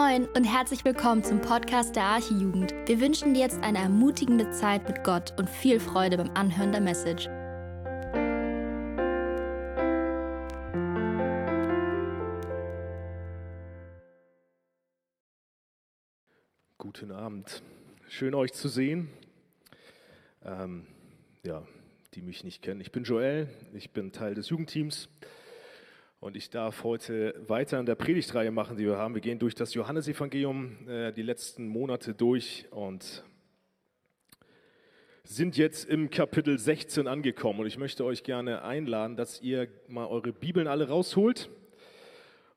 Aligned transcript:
Moin 0.00 0.26
und 0.28 0.44
herzlich 0.44 0.82
willkommen 0.86 1.22
zum 1.22 1.42
Podcast 1.42 1.94
der 1.94 2.04
Archijugend. 2.04 2.72
Wir 2.86 3.02
wünschen 3.02 3.34
dir 3.34 3.40
jetzt 3.40 3.62
eine 3.62 3.78
ermutigende 3.78 4.50
Zeit 4.50 4.88
mit 4.88 5.04
Gott 5.04 5.34
und 5.38 5.46
viel 5.46 5.78
Freude 5.78 6.16
beim 6.16 6.30
Anhören 6.30 6.72
der 6.72 6.80
Message. 6.80 7.26
Guten 16.78 17.12
Abend. 17.12 17.62
Schön 18.08 18.34
euch 18.34 18.54
zu 18.54 18.68
sehen. 18.68 19.10
Ähm, 20.46 20.86
ja, 21.44 21.62
die 22.14 22.22
mich 22.22 22.42
nicht 22.42 22.62
kennen. 22.62 22.80
Ich 22.80 22.90
bin 22.90 23.04
Joel, 23.04 23.48
ich 23.74 23.90
bin 23.90 24.12
Teil 24.12 24.34
des 24.34 24.48
Jugendteams 24.48 25.10
und 26.20 26.36
ich 26.36 26.50
darf 26.50 26.84
heute 26.84 27.34
weiter 27.48 27.80
in 27.80 27.86
der 27.86 27.94
Predigtreihe 27.94 28.50
machen, 28.50 28.76
die 28.76 28.84
wir 28.84 28.98
haben. 28.98 29.14
Wir 29.14 29.22
gehen 29.22 29.38
durch 29.38 29.54
das 29.54 29.72
Johannesevangelium 29.72 30.86
äh, 30.86 31.12
die 31.12 31.22
letzten 31.22 31.66
Monate 31.66 32.14
durch 32.14 32.66
und 32.70 33.24
sind 35.24 35.56
jetzt 35.56 35.88
im 35.88 36.10
Kapitel 36.10 36.58
16 36.58 37.06
angekommen. 37.06 37.60
Und 37.60 37.66
ich 37.66 37.78
möchte 37.78 38.04
euch 38.04 38.22
gerne 38.22 38.62
einladen, 38.62 39.16
dass 39.16 39.40
ihr 39.40 39.68
mal 39.88 40.06
eure 40.06 40.32
Bibeln 40.32 40.66
alle 40.66 40.88
rausholt 40.88 41.48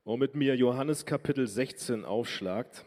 und 0.03 0.19
mit 0.19 0.35
mir 0.35 0.57
Johannes 0.57 1.05
Kapitel 1.05 1.47
16 1.47 2.03
aufschlagt. 2.03 2.83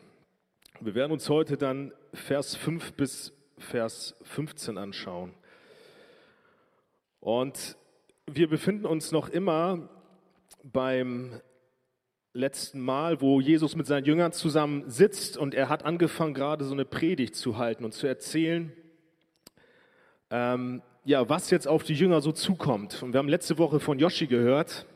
Wir 0.81 0.95
werden 0.95 1.13
uns 1.13 1.31
heute 1.31 1.57
dann 1.57 1.95
Vers 2.13 2.55
5 2.55 2.93
bis 2.93 3.33
Vers 3.57 4.15
15 4.25 4.77
anschauen. 4.77 5.33
Und 7.21 7.79
wir 8.27 8.51
befinden 8.51 8.85
uns 8.85 9.11
noch 9.11 9.31
immer 9.31 9.89
beim 10.73 11.41
letzten 12.33 12.81
Mal, 12.81 13.21
wo 13.21 13.41
Jesus 13.41 13.77
mit 13.77 13.87
seinen 13.87 14.05
Jüngern 14.05 14.33
zusammen 14.33 14.89
sitzt 14.91 15.37
und 15.37 15.55
er 15.55 15.69
hat 15.69 15.85
angefangen, 15.85 16.35
gerade 16.35 16.65
so 16.65 16.73
eine 16.73 16.85
Predigt 16.85 17.35
zu 17.35 17.57
halten 17.57 17.85
und 17.85 17.93
zu 17.93 18.07
erzählen, 18.07 18.73
ähm, 20.31 20.83
ja, 21.05 21.29
was 21.29 21.51
jetzt 21.51 21.69
auf 21.69 21.85
die 21.85 21.95
Jünger 21.95 22.21
so 22.21 22.33
zukommt. 22.33 23.03
Und 23.03 23.13
wir 23.13 23.19
haben 23.19 23.29
letzte 23.29 23.59
Woche 23.59 23.81
von 23.81 23.99
Yoshi 23.99 24.27
gehört, 24.27 24.87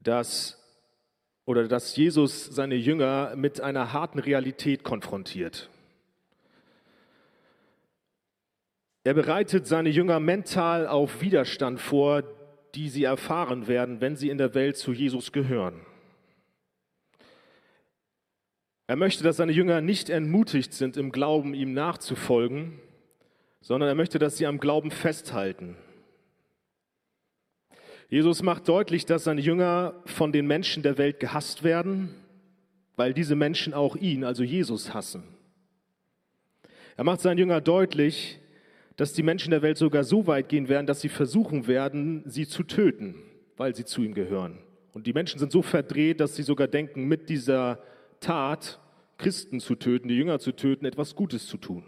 dass 0.00 0.60
oder 1.46 1.68
dass 1.68 1.94
Jesus 1.96 2.46
seine 2.46 2.76
Jünger 2.76 3.34
mit 3.36 3.60
einer 3.60 3.92
harten 3.92 4.18
Realität 4.18 4.82
konfrontiert. 4.82 5.68
Er 9.02 9.12
bereitet 9.12 9.66
seine 9.66 9.90
Jünger 9.90 10.20
mental 10.20 10.86
auf 10.86 11.20
Widerstand 11.20 11.80
vor, 11.80 12.22
die 12.74 12.88
sie 12.88 13.04
erfahren 13.04 13.66
werden, 13.66 14.00
wenn 14.00 14.16
sie 14.16 14.30
in 14.30 14.38
der 14.38 14.54
Welt 14.54 14.76
zu 14.76 14.92
Jesus 14.92 15.32
gehören. 15.32 15.80
Er 18.86 18.96
möchte, 18.96 19.24
dass 19.24 19.38
seine 19.38 19.52
Jünger 19.52 19.80
nicht 19.80 20.10
entmutigt 20.10 20.74
sind, 20.74 20.96
im 20.96 21.10
Glauben 21.10 21.54
ihm 21.54 21.72
nachzufolgen, 21.72 22.78
sondern 23.60 23.88
er 23.88 23.94
möchte, 23.94 24.18
dass 24.18 24.36
sie 24.36 24.46
am 24.46 24.60
Glauben 24.60 24.90
festhalten. 24.90 25.76
Jesus 28.10 28.42
macht 28.42 28.68
deutlich, 28.68 29.06
dass 29.06 29.24
seine 29.24 29.40
Jünger 29.40 29.94
von 30.04 30.32
den 30.32 30.46
Menschen 30.46 30.82
der 30.82 30.98
Welt 30.98 31.18
gehasst 31.18 31.64
werden, 31.64 32.14
weil 32.96 33.14
diese 33.14 33.34
Menschen 33.34 33.72
auch 33.72 33.96
ihn, 33.96 34.22
also 34.22 34.42
Jesus, 34.42 34.92
hassen. 34.92 35.24
Er 36.96 37.04
macht 37.04 37.20
seinen 37.20 37.38
Jünger 37.38 37.60
deutlich, 37.60 38.38
dass 38.96 39.12
die 39.12 39.22
Menschen 39.22 39.50
der 39.50 39.62
Welt 39.62 39.76
sogar 39.76 40.04
so 40.04 40.26
weit 40.26 40.48
gehen 40.48 40.68
werden, 40.68 40.86
dass 40.86 41.00
sie 41.00 41.08
versuchen 41.08 41.66
werden, 41.66 42.22
sie 42.26 42.46
zu 42.46 42.62
töten, 42.62 43.16
weil 43.56 43.74
sie 43.74 43.84
zu 43.84 44.02
ihm 44.02 44.14
gehören. 44.14 44.58
Und 44.92 45.06
die 45.06 45.12
Menschen 45.12 45.40
sind 45.40 45.50
so 45.50 45.62
verdreht, 45.62 46.20
dass 46.20 46.36
sie 46.36 46.44
sogar 46.44 46.68
denken, 46.68 47.04
mit 47.04 47.28
dieser 47.28 47.82
Tat 48.20 48.80
Christen 49.18 49.60
zu 49.60 49.74
töten, 49.74 50.08
die 50.08 50.16
Jünger 50.16 50.38
zu 50.38 50.52
töten, 50.52 50.84
etwas 50.84 51.14
Gutes 51.14 51.46
zu 51.46 51.56
tun. 51.56 51.84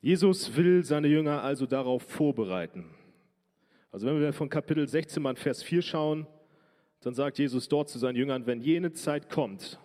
Jesus 0.00 0.56
will 0.56 0.84
seine 0.84 1.08
Jünger 1.08 1.42
also 1.42 1.66
darauf 1.66 2.02
vorbereiten. 2.02 2.86
Also 3.90 4.06
wenn 4.06 4.20
wir 4.20 4.32
von 4.32 4.48
Kapitel 4.48 4.86
16 4.86 5.22
mal 5.22 5.36
Vers 5.36 5.62
4 5.62 5.82
schauen, 5.82 6.26
dann 7.00 7.14
sagt 7.14 7.38
Jesus 7.38 7.68
dort 7.68 7.88
zu 7.88 7.98
seinen 7.98 8.16
Jüngern, 8.16 8.46
wenn 8.46 8.60
jene 8.60 8.92
Zeit 8.92 9.28
kommt, 9.28 9.78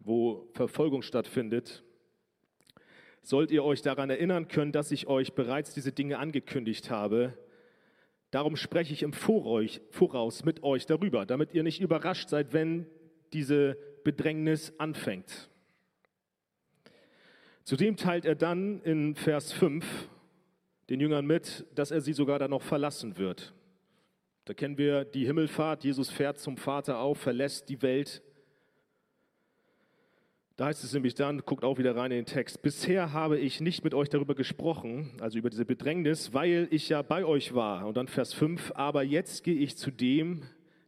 wo 0.00 0.48
Verfolgung 0.54 1.02
stattfindet, 1.02 1.84
sollt 3.22 3.50
ihr 3.50 3.64
euch 3.64 3.82
daran 3.82 4.10
erinnern 4.10 4.48
können, 4.48 4.72
dass 4.72 4.90
ich 4.90 5.06
euch 5.06 5.34
bereits 5.34 5.74
diese 5.74 5.92
Dinge 5.92 6.18
angekündigt 6.18 6.90
habe. 6.90 7.36
Darum 8.30 8.56
spreche 8.56 8.92
ich 8.92 9.02
im 9.02 9.12
Voraus 9.12 10.44
mit 10.44 10.62
euch 10.62 10.86
darüber, 10.86 11.26
damit 11.26 11.52
ihr 11.52 11.62
nicht 11.62 11.80
überrascht 11.80 12.28
seid, 12.28 12.52
wenn 12.52 12.86
diese 13.32 13.76
Bedrängnis 14.04 14.72
anfängt. 14.78 15.50
Zudem 17.64 17.96
teilt 17.96 18.24
er 18.24 18.34
dann 18.34 18.80
in 18.82 19.14
Vers 19.14 19.52
5 19.52 19.84
den 20.88 21.00
Jüngern 21.00 21.26
mit, 21.26 21.66
dass 21.74 21.90
er 21.90 22.00
sie 22.00 22.12
sogar 22.12 22.38
dann 22.38 22.50
noch 22.50 22.62
verlassen 22.62 23.16
wird. 23.16 23.54
Da 24.44 24.54
kennen 24.54 24.78
wir 24.78 25.04
die 25.04 25.26
Himmelfahrt. 25.26 25.84
Jesus 25.84 26.10
fährt 26.10 26.38
zum 26.38 26.56
Vater 26.56 26.98
auf, 26.98 27.18
verlässt 27.18 27.68
die 27.68 27.82
Welt 27.82 28.22
da 30.60 30.66
heißt 30.66 30.84
es 30.84 30.92
nämlich 30.92 31.14
dann, 31.14 31.40
guckt 31.46 31.64
auch 31.64 31.78
wieder 31.78 31.96
rein 31.96 32.10
in 32.10 32.18
den 32.18 32.26
Text, 32.26 32.60
bisher 32.60 33.14
habe 33.14 33.38
ich 33.38 33.62
nicht 33.62 33.82
mit 33.82 33.94
euch 33.94 34.10
darüber 34.10 34.34
gesprochen, 34.34 35.10
also 35.18 35.38
über 35.38 35.48
diese 35.48 35.64
Bedrängnis, 35.64 36.34
weil 36.34 36.68
ich 36.70 36.90
ja 36.90 37.00
bei 37.00 37.24
euch 37.24 37.54
war. 37.54 37.86
Und 37.86 37.96
dann 37.96 38.08
Vers 38.08 38.34
5, 38.34 38.72
aber 38.74 39.02
jetzt 39.02 39.42
gehe 39.42 39.54
ich 39.54 39.78
zu 39.78 39.90
dem, 39.90 40.42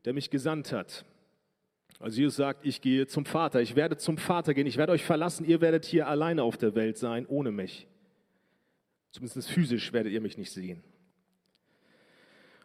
der 0.04 0.12
mich 0.12 0.28
gesandt 0.28 0.72
hat. 0.72 1.06
Also 1.98 2.20
Jesus 2.20 2.36
sagt, 2.36 2.66
ich 2.66 2.82
gehe 2.82 3.06
zum 3.06 3.24
Vater, 3.24 3.62
ich 3.62 3.74
werde 3.74 3.96
zum 3.96 4.18
Vater 4.18 4.52
gehen, 4.52 4.66
ich 4.66 4.76
werde 4.76 4.92
euch 4.92 5.04
verlassen, 5.04 5.46
ihr 5.46 5.62
werdet 5.62 5.86
hier 5.86 6.06
alleine 6.06 6.42
auf 6.42 6.58
der 6.58 6.74
Welt 6.74 6.98
sein, 6.98 7.24
ohne 7.26 7.50
mich. 7.50 7.86
Zumindest 9.10 9.50
physisch 9.50 9.94
werdet 9.94 10.12
ihr 10.12 10.20
mich 10.20 10.36
nicht 10.36 10.50
sehen. 10.50 10.84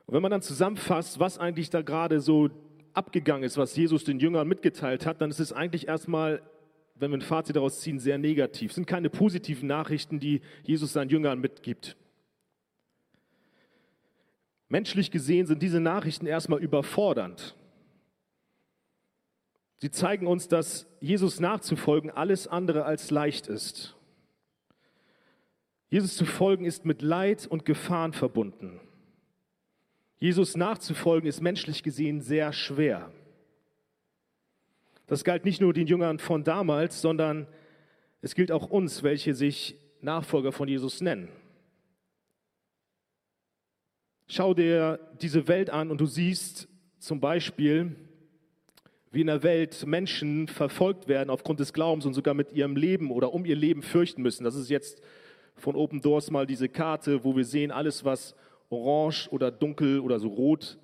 Und 0.08 0.14
wenn 0.14 0.22
man 0.22 0.32
dann 0.32 0.42
zusammenfasst, 0.42 1.22
was 1.22 1.38
eigentlich 1.38 1.70
da 1.70 1.84
gerade 1.84 2.20
so 2.20 2.50
abgegangen 2.92 3.44
ist, 3.44 3.56
was 3.56 3.78
Jesus 3.78 4.04
den 4.04 4.20
Jüngern 4.20 4.46
mitgeteilt 4.46 5.06
hat, 5.06 5.22
dann 5.22 5.30
ist 5.30 5.40
es 5.40 5.54
eigentlich 5.54 5.88
erstmal 5.88 6.42
wenn 7.00 7.12
wir 7.12 7.18
ein 7.18 7.22
Fazit 7.22 7.56
daraus 7.56 7.80
ziehen, 7.82 8.00
sehr 8.00 8.18
negativ. 8.18 8.72
Es 8.72 8.76
sind 8.76 8.88
keine 8.88 9.10
positiven 9.10 9.68
Nachrichten, 9.68 10.20
die 10.20 10.42
Jesus 10.64 10.94
seinen 10.94 11.10
Jüngern 11.10 11.40
mitgibt. 11.40 11.96
Menschlich 14.70 15.12
gesehen 15.12 15.46
sind 15.46 15.62
diese 15.62 15.80
Nachrichten 15.80 16.26
erstmal 16.26 16.60
überfordernd. 16.60 17.56
Sie 19.80 19.92
zeigen 19.92 20.28
uns, 20.28 20.48
dass 20.48 20.88
Jesus 21.00 21.40
nachzufolgen 21.40 22.10
alles 22.10 22.48
andere 22.48 22.86
als 22.86 23.12
leicht 23.12 23.48
ist. 23.48 23.96
Jesus 25.90 26.18
zu 26.18 26.26
folgen 26.26 26.66
ist 26.66 26.84
mit 26.86 27.02
Leid 27.02 27.48
und 27.48 27.64
Gefahren 27.64 28.12
verbunden. 28.12 28.82
Jesus 30.20 30.58
nachzufolgen 30.58 31.30
ist 31.30 31.42
menschlich 31.42 31.84
gesehen 31.84 32.22
sehr 32.22 32.52
schwer. 32.52 33.12
Das 35.08 35.24
galt 35.24 35.46
nicht 35.46 35.62
nur 35.62 35.74
den 35.74 35.88
Jüngern 35.88 36.20
von 36.20 36.44
damals, 36.44 37.02
sondern 37.02 37.48
es 38.22 38.36
gilt 38.36 38.52
auch 38.52 38.70
uns, 38.70 39.04
welche 39.04 39.34
sich 39.34 39.78
Nachfolger 40.02 40.52
von 40.52 40.68
Jesus 40.68 41.02
nennen. 41.02 41.30
Schau 44.28 44.54
dir 44.54 45.00
diese 45.22 45.48
Welt 45.48 45.70
an 45.70 45.90
und 45.90 46.02
du 46.02 46.06
siehst 46.06 46.68
zum 47.00 47.22
Beispiel, 47.22 47.96
wie 49.12 49.22
in 49.22 49.28
der 49.28 49.44
Welt 49.44 49.88
Menschen 49.88 50.50
verfolgt 50.50 51.08
werden 51.08 51.30
aufgrund 51.30 51.62
des 51.62 51.72
Glaubens 51.72 52.06
und 52.06 52.14
sogar 52.14 52.34
mit 52.34 52.52
ihrem 52.52 52.76
Leben 52.76 53.10
oder 53.10 53.34
um 53.34 53.46
ihr 53.46 53.56
Leben 53.56 53.82
fürchten 53.82 54.22
müssen. 54.22 54.44
Das 54.44 54.56
ist 54.56 54.70
jetzt 54.70 55.02
von 55.56 55.76
Open 55.78 56.02
Doors 56.02 56.30
mal 56.30 56.46
diese 56.46 56.68
Karte, 56.68 57.24
wo 57.24 57.36
wir 57.36 57.46
sehen, 57.46 57.72
alles, 57.72 58.04
was 58.04 58.36
orange 58.70 59.30
oder 59.32 59.50
dunkel 59.50 60.02
oder 60.02 60.20
so 60.20 60.28
rot 60.28 60.78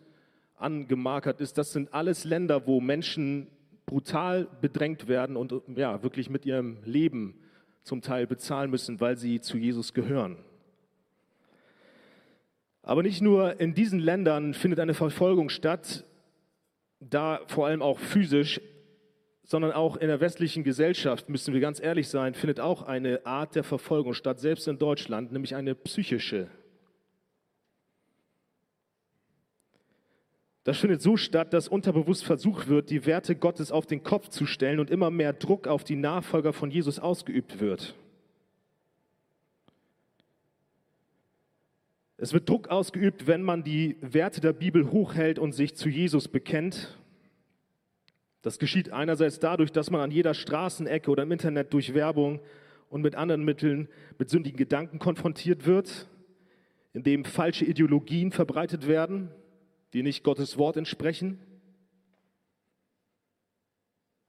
angemarkert 0.56 1.42
ist, 1.42 1.58
das 1.58 1.74
sind 1.74 1.94
alles 1.94 2.24
Länder, 2.24 2.66
wo 2.66 2.80
Menschen 2.80 3.48
brutal 3.86 4.48
bedrängt 4.62 5.08
werden 5.08 5.36
und 5.36 5.54
ja, 5.76 6.04
wirklich 6.04 6.30
mit 6.30 6.46
ihrem 6.46 6.78
Leben 6.84 7.36
zum 7.84 8.02
Teil 8.02 8.28
bezahlen 8.28 8.72
müssen, 8.72 9.02
weil 9.02 9.18
sie 9.18 9.42
zu 9.42 9.58
Jesus 9.58 9.94
gehören. 9.94 10.38
Aber 12.82 13.04
nicht 13.04 13.22
nur 13.22 13.60
in 13.60 13.74
diesen 13.74 14.00
Ländern 14.00 14.54
findet 14.54 14.80
eine 14.80 14.94
Verfolgung 14.94 15.50
statt, 15.50 16.06
da 17.00 17.42
vor 17.48 17.68
allem 17.68 17.82
auch 17.82 18.00
physisch, 18.00 18.62
sondern 19.44 19.72
auch 19.72 19.98
in 19.98 20.08
der 20.08 20.22
westlichen 20.22 20.64
Gesellschaft, 20.64 21.30
müssen 21.30 21.54
wir 21.54 21.62
ganz 21.62 21.82
ehrlich 21.82 22.08
sein, 22.08 22.34
findet 22.34 22.60
auch 22.60 22.84
eine 22.84 23.26
Art 23.26 23.56
der 23.56 23.64
Verfolgung 23.64 24.14
statt, 24.14 24.40
selbst 24.40 24.68
in 24.68 24.78
Deutschland, 24.78 25.32
nämlich 25.32 25.56
eine 25.56 25.76
psychische 25.76 26.48
Das 30.64 30.78
findet 30.78 31.02
so 31.02 31.18
statt, 31.18 31.54
dass 31.54 31.68
unterbewusst 31.68 32.24
versucht 32.24 32.68
wird, 32.70 32.90
die 32.90 33.06
Werte 33.06 33.36
Gottes 33.36 33.72
auf 33.72 33.86
den 33.86 34.02
Kopf 34.02 34.30
zu 34.30 34.46
stellen 34.46 34.80
und 34.80 34.90
immer 34.90 35.10
mehr 35.10 35.34
Druck 35.34 35.68
auf 35.68 35.84
die 35.84 35.98
Nachfolger 35.98 36.54
von 36.54 36.72
Jesus 36.72 37.00
ausgeübt 37.00 37.60
wird. 37.60 37.96
Es 42.16 42.32
wird 42.32 42.48
Druck 42.48 42.70
ausgeübt, 42.70 43.28
wenn 43.28 43.44
man 43.44 43.64
die 43.64 43.98
Werte 44.00 44.40
der 44.40 44.54
Bibel 44.54 44.90
hochhält 44.92 45.38
und 45.38 45.52
sich 45.52 45.76
zu 45.76 45.90
Jesus 45.90 46.30
bekennt. 46.30 46.98
Das 48.42 48.60
geschieht 48.60 48.92
einerseits 48.92 49.40
dadurch, 49.40 49.74
dass 49.74 49.90
man 49.90 50.00
an 50.00 50.12
jeder 50.12 50.34
Straßenecke 50.34 51.12
oder 51.12 51.24
im 51.24 51.32
Internet 51.34 51.74
durch 51.74 51.94
Werbung 51.94 52.40
und 52.90 53.02
mit 53.02 53.16
anderen 53.16 53.44
Mitteln 53.44 53.90
mit 54.18 54.30
sündigen 54.30 54.58
Gedanken 54.58 55.00
konfrontiert 55.00 55.66
wird, 55.66 56.08
indem 56.94 57.26
falsche 57.26 57.66
Ideologien 57.66 58.32
verbreitet 58.32 58.88
werden, 58.88 59.30
die 59.94 60.04
nicht 60.04 60.24
Gottes 60.24 60.58
Wort 60.58 60.76
entsprechen. 60.76 61.40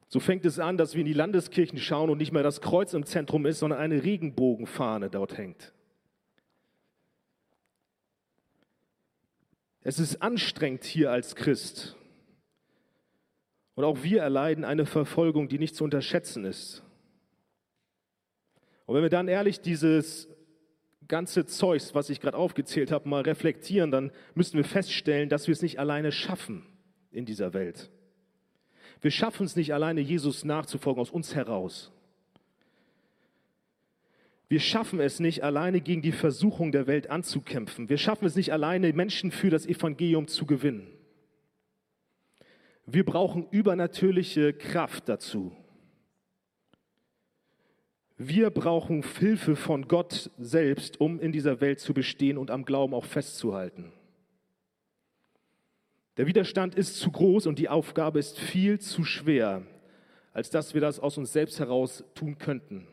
So 0.09 0.21
fängt 0.21 0.45
es 0.45 0.59
an, 0.59 0.77
dass 0.77 0.95
wir 0.95 1.01
in 1.01 1.07
die 1.07 1.13
Landeskirchen 1.13 1.79
schauen 1.79 2.11
und 2.11 2.19
nicht 2.19 2.31
mehr 2.31 2.43
das 2.43 2.61
Kreuz 2.61 2.95
im 2.95 3.05
Zentrum 3.05 3.47
ist, 3.47 3.59
sondern 3.59 3.81
eine 3.81 4.05
Regenbogenfahne 4.05 5.11
dort 5.11 5.37
hängt. 5.37 5.73
Es 9.81 9.99
ist 9.99 10.23
anstrengend 10.23 10.85
hier 10.85 11.11
als 11.11 11.35
Christ. 11.35 11.97
Und 13.75 13.85
auch 13.85 14.03
wir 14.03 14.23
erleiden 14.23 14.65
eine 14.65 14.87
Verfolgung, 14.87 15.49
die 15.49 15.59
nicht 15.59 15.75
zu 15.75 15.85
unterschätzen 15.85 16.45
ist. 16.45 16.83
Und 18.87 18.95
wenn 18.95 19.03
wir 19.03 19.11
dann 19.11 19.29
ehrlich 19.29 19.61
dieses 19.61 20.29
ganze 21.09 21.47
Zeugs, 21.47 21.95
was 21.95 22.11
ich 22.11 22.21
gerade 22.21 22.37
aufgezählt 22.37 22.91
habe, 22.91 23.09
mal 23.09 23.23
reflektieren, 23.23 23.91
dann 23.91 24.11
müssen 24.35 24.57
wir 24.57 24.65
feststellen, 24.65 25.29
dass 25.29 25.47
wir 25.47 25.53
es 25.53 25.63
nicht 25.63 25.79
alleine 25.79 26.13
schaffen 26.13 26.67
in 27.11 27.25
dieser 27.27 27.55
Welt. 27.55 27.91
Wir 29.01 29.11
schaffen 29.11 29.45
es 29.45 29.57
nicht 29.57 29.75
alleine, 29.75 30.01
Jesus 30.01 30.45
nachzufolgen 30.45 31.01
aus 31.01 31.11
uns 31.11 31.35
heraus. 31.35 31.93
Wir 34.49 34.61
schaffen 34.61 35.01
es 35.01 35.21
nicht 35.21 35.43
alleine 35.43 35.81
gegen 35.81 36.03
die 36.03 36.13
Versuchung 36.13 36.71
der 36.71 36.87
Welt 36.87 37.11
anzukämpfen. 37.11 37.89
Wir 37.89 37.99
schaffen 37.99 38.27
es 38.27 38.37
nicht 38.37 38.53
alleine, 38.53 38.93
Menschen 38.93 39.31
für 39.31 39.51
das 39.51 39.67
Evangelium 39.67 40.29
zu 40.29 40.47
gewinnen. 40.47 40.87
Wir 42.87 43.05
brauchen 43.05 43.49
übernatürliche 43.51 44.53
Kraft 44.53 45.09
dazu. 45.09 45.57
Wir 48.27 48.49
brauchen 48.49 49.03
Hilfe 49.03 49.55
von 49.55 49.87
Gott 49.87 50.31
selbst, 50.39 50.99
um 50.99 51.21
in 51.21 51.31
dieser 51.31 51.61
Welt 51.61 51.79
zu 51.79 51.93
bestehen 51.93 52.39
und 52.39 52.51
am 52.51 52.65
Glauben 52.65 52.95
auch 52.95 53.05
festzuhalten. 53.05 53.93
Der 56.17 56.27
Widerstand 56.27 56.75
ist 56.75 56.97
zu 56.97 57.11
groß 57.11 57.47
und 57.47 57.59
die 57.59 57.69
Aufgabe 57.69 58.19
ist 58.19 58.39
viel 58.39 58.81
zu 58.81 59.05
schwer, 59.05 59.67
als 60.33 60.49
dass 60.49 60.73
wir 60.73 60.81
das 60.81 61.01
aus 61.01 61.19
uns 61.19 61.35
selbst 61.35 61.61
heraus 61.61 62.03
tun 62.15 62.39
könnten. 62.39 62.87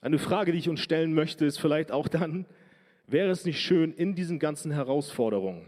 Eine 0.00 0.18
Frage, 0.18 0.52
die 0.52 0.58
ich 0.58 0.70
uns 0.70 0.80
stellen 0.80 1.12
möchte, 1.12 1.44
ist 1.44 1.58
vielleicht 1.58 1.92
auch 1.92 2.08
dann, 2.08 2.46
wäre 3.08 3.28
es 3.28 3.44
nicht 3.44 3.60
schön 3.60 3.92
in 3.92 4.14
diesen 4.14 4.38
ganzen 4.38 4.72
Herausforderungen, 4.72 5.66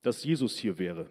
dass 0.00 0.24
Jesus 0.24 0.56
hier 0.56 0.78
wäre? 0.78 1.10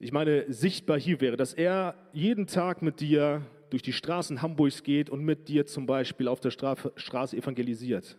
Ich 0.00 0.12
meine, 0.12 0.52
sichtbar 0.52 0.98
hier 0.98 1.20
wäre, 1.20 1.36
dass 1.36 1.54
er 1.54 1.94
jeden 2.12 2.46
Tag 2.46 2.82
mit 2.82 3.00
dir 3.00 3.44
durch 3.70 3.82
die 3.82 3.92
Straßen 3.92 4.42
Hamburgs 4.42 4.82
geht 4.82 5.10
und 5.10 5.24
mit 5.24 5.48
dir 5.48 5.66
zum 5.66 5.86
Beispiel 5.86 6.28
auf 6.28 6.40
der 6.40 6.50
Straße 6.50 7.36
evangelisiert. 7.36 8.16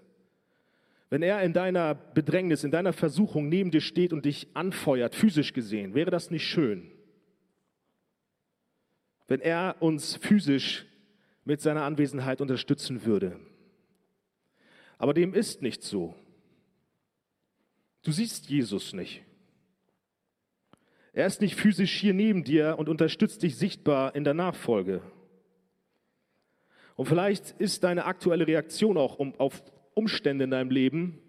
Wenn 1.10 1.24
er 1.24 1.42
in 1.42 1.54
deiner 1.54 1.96
Bedrängnis, 1.96 2.64
in 2.64 2.72
deiner 2.72 2.94
Versuchung 2.94 3.50
neben 3.50 3.72
dir 3.72 3.82
steht 3.82 4.14
und 4.14 4.26
dich 4.26 4.48
anfeuert, 4.54 5.16
physisch 5.16 5.54
gesehen, 5.54 5.96
wäre 5.96 6.12
das 6.12 6.30
nicht 6.30 6.46
schön? 6.46 6.92
Wenn 9.28 9.40
er 9.40 9.78
uns 9.80 10.18
physisch 10.18 10.86
mit 11.46 11.62
seiner 11.62 11.84
Anwesenheit 11.84 12.42
unterstützen 12.42 13.06
würde. 13.06 13.40
Aber 14.98 15.14
dem 15.14 15.34
ist 15.34 15.62
nicht 15.62 15.82
so. 15.82 16.14
Du 18.04 18.12
siehst 18.12 18.50
Jesus 18.50 18.94
nicht. 18.94 19.24
Er 21.14 21.26
ist 21.26 21.42
nicht 21.42 21.56
physisch 21.56 21.94
hier 21.94 22.14
neben 22.14 22.44
dir 22.44 22.76
und 22.78 22.90
unterstützt 22.90 23.44
dich 23.44 23.58
sichtbar 23.58 24.16
in 24.16 24.24
der 24.24 24.34
Nachfolge. 24.34 25.02
Und 26.96 27.08
vielleicht 27.08 27.52
ist 27.60 27.84
deine 27.84 28.06
aktuelle 28.06 28.46
Reaktion 28.46 28.98
auch 28.98 29.20
auf 29.38 29.64
Umstände 29.94 30.44
in 30.44 30.52
deinem 30.52 30.70
Leben 30.70 31.20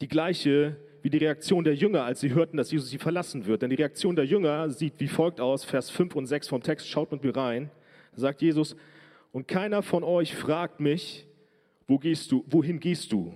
die 0.00 0.08
gleiche 0.08 0.76
wie 1.02 1.10
die 1.10 1.18
Reaktion 1.18 1.64
der 1.64 1.74
Jünger, 1.74 2.04
als 2.04 2.20
sie 2.20 2.34
hörten, 2.34 2.56
dass 2.56 2.70
Jesus 2.70 2.90
sie 2.90 2.98
verlassen 2.98 3.46
wird. 3.46 3.62
Denn 3.62 3.70
die 3.70 3.76
Reaktion 3.76 4.16
der 4.16 4.26
Jünger 4.26 4.68
sieht 4.70 4.94
wie 4.98 5.08
folgt 5.08 5.40
aus, 5.40 5.64
Vers 5.64 5.90
5 5.90 6.14
und 6.14 6.26
6 6.26 6.48
vom 6.48 6.62
Text, 6.62 6.88
schaut 6.88 7.12
mit 7.12 7.24
mir 7.24 7.34
rein. 7.34 7.70
Sagt 8.14 8.42
Jesus, 8.42 8.76
und 9.32 9.48
keiner 9.48 9.82
von 9.82 10.02
euch 10.04 10.34
fragt 10.34 10.80
mich, 10.80 11.26
wo 11.86 11.98
gehst 11.98 12.32
du, 12.32 12.44
wohin 12.48 12.80
gehst 12.80 13.12
du? 13.12 13.34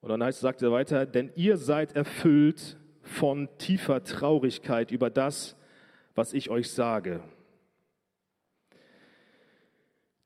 Und 0.00 0.08
dann 0.08 0.22
heißt, 0.22 0.40
sagt 0.40 0.62
er 0.62 0.70
weiter, 0.70 1.06
denn 1.06 1.32
ihr 1.34 1.56
seid 1.56 1.96
erfüllt 1.96 2.76
von 3.04 3.48
tiefer 3.58 4.02
Traurigkeit 4.02 4.90
über 4.90 5.10
das, 5.10 5.56
was 6.14 6.32
ich 6.32 6.50
euch 6.50 6.70
sage. 6.70 7.22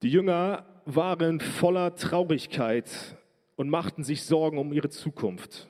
Die 0.03 0.11
Jünger 0.11 0.65
waren 0.85 1.41
voller 1.41 1.95
Traurigkeit 1.95 2.89
und 3.57 3.69
machten 3.69 4.05
sich 4.05 4.25
Sorgen 4.25 4.59
um 4.59 4.73
ihre 4.73 4.89
Zukunft. 4.89 5.69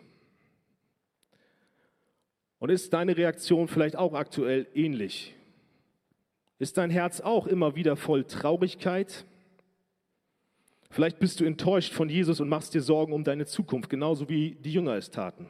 Und 2.58 2.70
ist 2.70 2.92
deine 2.92 3.16
Reaktion 3.16 3.68
vielleicht 3.68 3.96
auch 3.96 4.14
aktuell 4.14 4.66
ähnlich? 4.74 5.34
Ist 6.58 6.76
dein 6.76 6.90
Herz 6.90 7.20
auch 7.20 7.46
immer 7.46 7.76
wieder 7.76 7.96
voll 7.96 8.24
Traurigkeit? 8.24 9.24
Vielleicht 10.90 11.18
bist 11.18 11.40
du 11.40 11.44
enttäuscht 11.44 11.92
von 11.92 12.08
Jesus 12.08 12.40
und 12.40 12.48
machst 12.48 12.74
dir 12.74 12.80
Sorgen 12.80 13.12
um 13.12 13.24
deine 13.24 13.46
Zukunft, 13.46 13.90
genauso 13.90 14.28
wie 14.28 14.56
die 14.56 14.72
Jünger 14.72 14.94
es 14.94 15.10
taten. 15.10 15.46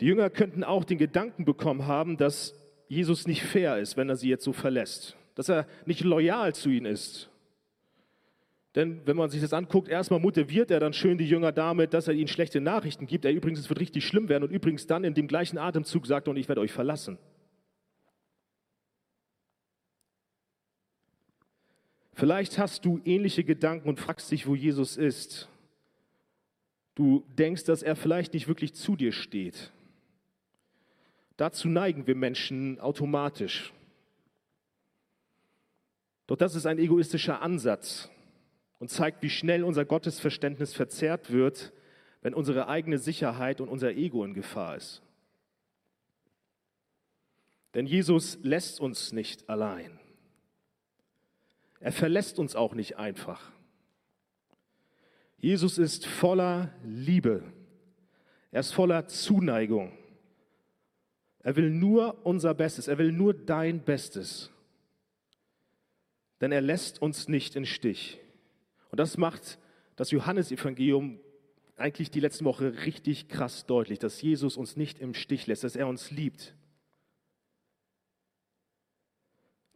Die 0.00 0.06
Jünger 0.06 0.30
könnten 0.30 0.64
auch 0.64 0.84
den 0.84 0.98
Gedanken 0.98 1.44
bekommen 1.44 1.86
haben, 1.86 2.16
dass 2.16 2.54
Jesus 2.88 3.26
nicht 3.26 3.42
fair 3.42 3.78
ist, 3.78 3.96
wenn 3.96 4.08
er 4.08 4.16
sie 4.16 4.28
jetzt 4.28 4.44
so 4.44 4.52
verlässt, 4.52 5.16
dass 5.34 5.48
er 5.48 5.66
nicht 5.86 6.04
loyal 6.04 6.54
zu 6.54 6.70
ihnen 6.70 6.86
ist. 6.86 7.30
Denn 8.74 9.00
wenn 9.06 9.16
man 9.16 9.28
sich 9.28 9.40
das 9.40 9.52
anguckt, 9.52 9.88
erstmal 9.88 10.20
motiviert 10.20 10.70
er 10.70 10.78
dann 10.78 10.92
schön 10.92 11.18
die 11.18 11.28
Jünger 11.28 11.52
damit, 11.52 11.94
dass 11.94 12.06
er 12.06 12.14
ihnen 12.14 12.28
schlechte 12.28 12.60
Nachrichten 12.60 13.06
gibt. 13.06 13.24
Er 13.24 13.32
übrigens, 13.32 13.58
es 13.58 13.68
wird 13.68 13.80
richtig 13.80 14.06
schlimm 14.06 14.28
werden 14.28 14.44
und 14.44 14.50
übrigens 14.50 14.86
dann 14.86 15.04
in 15.04 15.14
dem 15.14 15.26
gleichen 15.26 15.58
Atemzug 15.58 16.06
sagt, 16.06 16.28
und 16.28 16.36
ich 16.36 16.48
werde 16.48 16.60
euch 16.60 16.72
verlassen. 16.72 17.18
Vielleicht 22.12 22.58
hast 22.58 22.84
du 22.84 23.00
ähnliche 23.04 23.44
Gedanken 23.44 23.88
und 23.88 24.00
fragst 24.00 24.30
dich, 24.30 24.46
wo 24.46 24.54
Jesus 24.54 24.96
ist. 24.96 25.48
Du 26.94 27.24
denkst, 27.38 27.64
dass 27.64 27.82
er 27.82 27.96
vielleicht 27.96 28.34
nicht 28.34 28.48
wirklich 28.48 28.74
zu 28.74 28.96
dir 28.96 29.12
steht. 29.12 29.72
Dazu 31.38 31.68
neigen 31.68 32.08
wir 32.08 32.16
Menschen 32.16 32.80
automatisch. 32.80 33.72
Doch 36.26 36.36
das 36.36 36.56
ist 36.56 36.66
ein 36.66 36.78
egoistischer 36.78 37.40
Ansatz 37.40 38.10
und 38.80 38.90
zeigt, 38.90 39.22
wie 39.22 39.30
schnell 39.30 39.62
unser 39.62 39.84
Gottesverständnis 39.84 40.74
verzerrt 40.74 41.30
wird, 41.30 41.72
wenn 42.22 42.34
unsere 42.34 42.66
eigene 42.66 42.98
Sicherheit 42.98 43.60
und 43.60 43.68
unser 43.68 43.92
Ego 43.92 44.24
in 44.24 44.34
Gefahr 44.34 44.76
ist. 44.76 45.00
Denn 47.74 47.86
Jesus 47.86 48.36
lässt 48.42 48.80
uns 48.80 49.12
nicht 49.12 49.48
allein. 49.48 50.00
Er 51.78 51.92
verlässt 51.92 52.40
uns 52.40 52.56
auch 52.56 52.74
nicht 52.74 52.96
einfach. 52.96 53.52
Jesus 55.36 55.78
ist 55.78 56.04
voller 56.04 56.74
Liebe. 56.82 57.44
Er 58.50 58.58
ist 58.58 58.72
voller 58.72 59.06
Zuneigung. 59.06 59.92
Er 61.42 61.56
will 61.56 61.70
nur 61.70 62.26
unser 62.26 62.54
Bestes. 62.54 62.88
Er 62.88 62.98
will 62.98 63.12
nur 63.12 63.34
dein 63.34 63.84
Bestes. 63.84 64.50
Denn 66.40 66.52
er 66.52 66.60
lässt 66.60 67.00
uns 67.00 67.28
nicht 67.28 67.56
in 67.56 67.66
Stich. 67.66 68.18
Und 68.90 69.00
das 69.00 69.16
macht 69.16 69.58
das 69.96 70.10
Johannesevangelium 70.10 71.20
eigentlich 71.76 72.10
die 72.10 72.20
letzte 72.20 72.44
Woche 72.44 72.84
richtig 72.84 73.28
krass 73.28 73.66
deutlich, 73.66 73.98
dass 73.98 74.20
Jesus 74.20 74.56
uns 74.56 74.76
nicht 74.76 74.98
im 74.98 75.14
Stich 75.14 75.46
lässt, 75.46 75.64
dass 75.64 75.76
er 75.76 75.86
uns 75.86 76.10
liebt. 76.10 76.54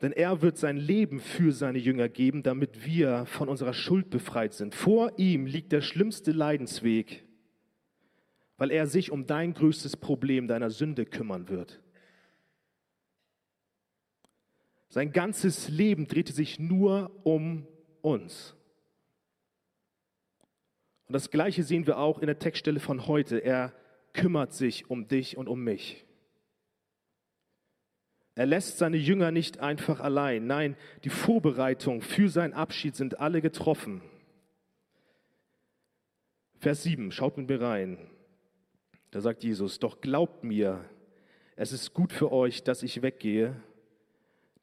Denn 0.00 0.11
er 0.11 0.42
wird 0.42 0.59
sein 0.59 0.76
Leben 0.76 1.21
für 1.21 1.52
seine 1.52 1.78
Jünger 1.78 2.09
geben, 2.09 2.42
damit 2.42 2.85
wir 2.85 3.25
von 3.26 3.49
unserer 3.49 3.73
Schuld 3.73 4.11
befreit 4.11 4.52
sind. 4.52 4.75
Vor 4.75 5.12
ihm 5.16 5.47
liegt 5.47 5.71
der 5.71 5.81
schlimmste 5.81 6.33
Leidensweg, 6.33 7.25
weil 8.62 8.71
er 8.71 8.87
sich 8.87 9.11
um 9.11 9.26
dein 9.26 9.54
größtes 9.54 9.97
Problem, 9.97 10.47
deiner 10.47 10.71
Sünde 10.71 11.04
kümmern 11.04 11.49
wird. 11.49 11.81
Sein 14.88 15.11
ganzes 15.11 15.69
Leben 15.69 16.07
drehte 16.07 16.33
sich 16.33 16.61
nur 16.61 17.11
um 17.25 17.66
uns. 18.02 18.54
Und 21.09 21.14
das 21.14 21.33
Gleiche 21.33 21.64
sehen 21.64 21.88
wir 21.88 21.99
auch 21.99 22.21
in 22.21 22.28
der 22.28 22.38
Textstelle 22.38 22.78
von 22.78 23.09
heute. 23.09 23.38
Er 23.38 23.73
kümmert 24.12 24.52
sich 24.52 24.88
um 24.88 25.09
dich 25.09 25.37
und 25.37 25.49
um 25.49 25.64
mich. 25.64 26.07
Er 28.37 28.47
lässt 28.47 28.78
seine 28.78 28.97
Jünger 28.97 29.33
nicht 29.33 29.59
einfach 29.59 29.99
allein. 29.99 30.47
Nein, 30.47 30.76
die 31.02 31.11
Vorbereitungen 31.11 32.00
für 32.00 32.28
seinen 32.28 32.54
Abschied 32.54 32.95
sind 32.95 33.19
alle 33.19 33.42
getroffen. 33.42 34.02
Vers 36.61 36.85
7, 36.85 37.11
schaut 37.11 37.38
mit 37.38 37.49
mir 37.49 37.61
rein. 37.61 37.99
Da 39.12 39.21
sagt 39.21 39.45
Jesus, 39.45 39.78
doch 39.78 40.00
glaubt 40.00 40.42
mir, 40.42 40.85
es 41.54 41.71
ist 41.71 41.92
gut 41.92 42.12
für 42.14 42.33
euch, 42.33 42.64
dass 42.64 42.83
ich 42.83 43.02
weggehe, 43.02 43.54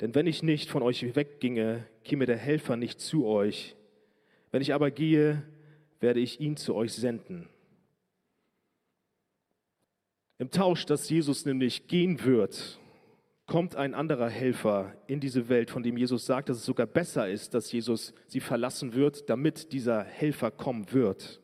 denn 0.01 0.15
wenn 0.15 0.25
ich 0.25 0.41
nicht 0.41 0.71
von 0.71 0.81
euch 0.81 1.15
wegginge, 1.15 1.85
käme 2.03 2.25
der 2.25 2.37
Helfer 2.37 2.75
nicht 2.75 2.99
zu 2.99 3.27
euch. 3.27 3.75
Wenn 4.51 4.63
ich 4.63 4.73
aber 4.73 4.89
gehe, 4.89 5.43
werde 5.99 6.19
ich 6.19 6.39
ihn 6.39 6.57
zu 6.57 6.73
euch 6.73 6.93
senden. 6.93 7.47
Im 10.39 10.49
Tausch, 10.49 10.85
dass 10.85 11.09
Jesus 11.09 11.45
nämlich 11.45 11.85
gehen 11.87 12.23
wird, 12.23 12.79
kommt 13.45 13.75
ein 13.75 13.93
anderer 13.93 14.29
Helfer 14.29 14.95
in 15.05 15.19
diese 15.19 15.47
Welt, 15.49 15.69
von 15.69 15.83
dem 15.83 15.95
Jesus 15.95 16.25
sagt, 16.25 16.49
dass 16.49 16.57
es 16.57 16.65
sogar 16.65 16.87
besser 16.87 17.29
ist, 17.29 17.53
dass 17.53 17.71
Jesus 17.71 18.15
sie 18.25 18.39
verlassen 18.39 18.93
wird, 18.93 19.29
damit 19.29 19.73
dieser 19.73 20.03
Helfer 20.03 20.49
kommen 20.49 20.91
wird. 20.91 21.39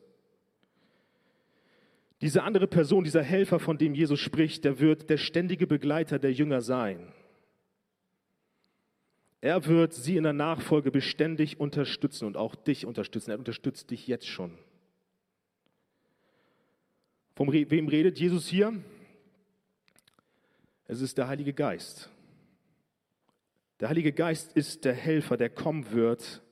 Diese 2.20 2.42
andere 2.42 2.66
Person, 2.66 3.04
dieser 3.04 3.22
Helfer, 3.22 3.60
von 3.60 3.76
dem 3.76 3.94
Jesus 3.94 4.20
spricht, 4.20 4.64
der 4.64 4.78
wird 4.78 5.10
der 5.10 5.18
ständige 5.18 5.66
Begleiter 5.66 6.18
der 6.18 6.32
Jünger 6.32 6.62
sein. 6.62 7.12
Er 9.42 9.66
wird 9.66 9.92
sie 9.92 10.16
in 10.16 10.24
der 10.24 10.32
Nachfolge 10.32 10.90
beständig 10.90 11.60
unterstützen 11.60 12.24
und 12.24 12.36
auch 12.36 12.54
dich 12.54 12.86
unterstützen. 12.86 13.30
Er 13.32 13.38
unterstützt 13.38 13.90
dich 13.90 14.06
jetzt 14.06 14.26
schon. 14.26 14.56
Von 17.34 17.52
wem 17.52 17.88
redet 17.88 18.18
Jesus 18.18 18.48
hier? 18.48 18.72
Es 20.86 21.02
ist 21.02 21.18
der 21.18 21.28
Heilige 21.28 21.52
Geist. 21.52 22.10
Der 23.78 23.90
Heilige 23.90 24.12
Geist 24.12 24.56
ist 24.56 24.86
der 24.86 24.94
Helfer, 24.94 25.36
der 25.36 25.50
kommen 25.50 25.92
wird 25.92 26.42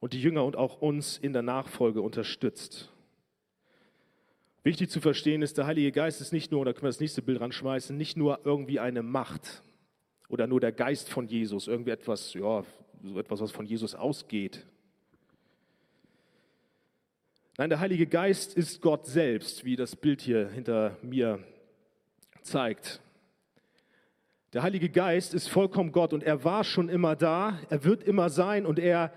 und 0.00 0.14
die 0.14 0.22
Jünger 0.22 0.44
und 0.44 0.56
auch 0.56 0.80
uns 0.80 1.18
in 1.18 1.34
der 1.34 1.42
Nachfolge 1.42 2.00
unterstützt. 2.00 2.90
Wichtig 4.68 4.90
zu 4.90 5.00
verstehen 5.00 5.40
ist, 5.40 5.56
der 5.56 5.66
Heilige 5.66 5.92
Geist 5.92 6.20
ist 6.20 6.30
nicht 6.30 6.52
nur, 6.52 6.62
da 6.62 6.74
können 6.74 6.82
wir 6.82 6.88
das 6.90 7.00
nächste 7.00 7.22
Bild 7.22 7.40
ranschmeißen, 7.40 7.96
nicht 7.96 8.18
nur 8.18 8.40
irgendwie 8.44 8.78
eine 8.78 9.02
Macht 9.02 9.62
oder 10.28 10.46
nur 10.46 10.60
der 10.60 10.72
Geist 10.72 11.08
von 11.08 11.26
Jesus, 11.26 11.68
irgendwie 11.68 11.92
etwas, 11.92 12.34
ja, 12.34 12.62
so 13.02 13.18
etwas, 13.18 13.40
was 13.40 13.50
von 13.50 13.64
Jesus 13.64 13.94
ausgeht. 13.94 14.66
Nein, 17.56 17.70
der 17.70 17.80
Heilige 17.80 18.06
Geist 18.06 18.58
ist 18.58 18.82
Gott 18.82 19.06
selbst, 19.06 19.64
wie 19.64 19.74
das 19.74 19.96
Bild 19.96 20.20
hier 20.20 20.50
hinter 20.50 20.98
mir 21.00 21.42
zeigt. 22.42 23.00
Der 24.52 24.62
Heilige 24.62 24.90
Geist 24.90 25.32
ist 25.32 25.48
vollkommen 25.48 25.92
Gott 25.92 26.12
und 26.12 26.22
er 26.22 26.44
war 26.44 26.62
schon 26.62 26.90
immer 26.90 27.16
da, 27.16 27.58
er 27.70 27.84
wird 27.84 28.02
immer 28.02 28.28
sein 28.28 28.66
und 28.66 28.78
er 28.78 29.14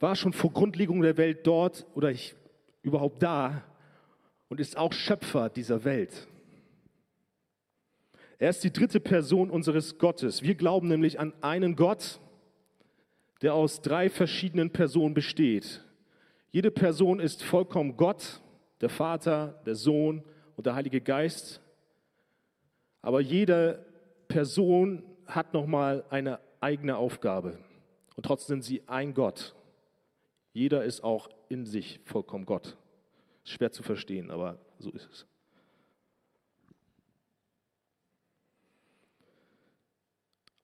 war 0.00 0.16
schon 0.16 0.32
vor 0.32 0.52
Grundlegung 0.52 1.02
der 1.02 1.16
Welt 1.16 1.46
dort 1.46 1.86
oder 1.94 2.10
ich, 2.10 2.34
überhaupt 2.82 3.22
da 3.22 3.62
und 4.48 4.60
ist 4.60 4.76
auch 4.76 4.92
Schöpfer 4.92 5.48
dieser 5.48 5.84
Welt. 5.84 6.26
Er 8.38 8.50
ist 8.50 8.62
die 8.62 8.72
dritte 8.72 9.00
Person 9.00 9.50
unseres 9.50 9.98
Gottes. 9.98 10.42
Wir 10.42 10.54
glauben 10.54 10.88
nämlich 10.88 11.18
an 11.18 11.32
einen 11.40 11.74
Gott, 11.74 12.20
der 13.42 13.54
aus 13.54 13.82
drei 13.82 14.08
verschiedenen 14.08 14.70
Personen 14.70 15.14
besteht. 15.14 15.84
Jede 16.50 16.70
Person 16.70 17.20
ist 17.20 17.42
vollkommen 17.42 17.96
Gott, 17.96 18.40
der 18.80 18.88
Vater, 18.88 19.60
der 19.66 19.74
Sohn 19.74 20.22
und 20.56 20.66
der 20.66 20.74
Heilige 20.74 21.00
Geist. 21.00 21.60
Aber 23.02 23.20
jede 23.20 23.84
Person 24.28 25.02
hat 25.26 25.52
nochmal 25.52 26.04
eine 26.10 26.38
eigene 26.60 26.96
Aufgabe. 26.96 27.58
Und 28.16 28.24
trotzdem 28.24 28.60
sind 28.60 28.64
sie 28.64 28.88
ein 28.88 29.14
Gott. 29.14 29.54
Jeder 30.52 30.84
ist 30.84 31.04
auch 31.04 31.28
in 31.48 31.66
sich 31.66 32.00
vollkommen 32.04 32.46
Gott. 32.46 32.76
Schwer 33.50 33.72
zu 33.72 33.82
verstehen, 33.82 34.30
aber 34.30 34.58
so 34.78 34.90
ist 34.90 35.08
es. 35.10 35.26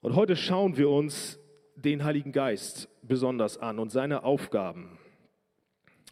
Und 0.01 0.17
heute 0.17 0.37
schauen 0.37 0.77
wir 0.77 0.91
uns 0.91 1.39
den 1.77 2.05
Heiligen 2.05 2.33
Geist 2.33 2.89
besonders 3.03 3.59
an 3.59 3.79
und 3.79 3.91
seine 3.91 4.23
Aufgaben 4.23 4.99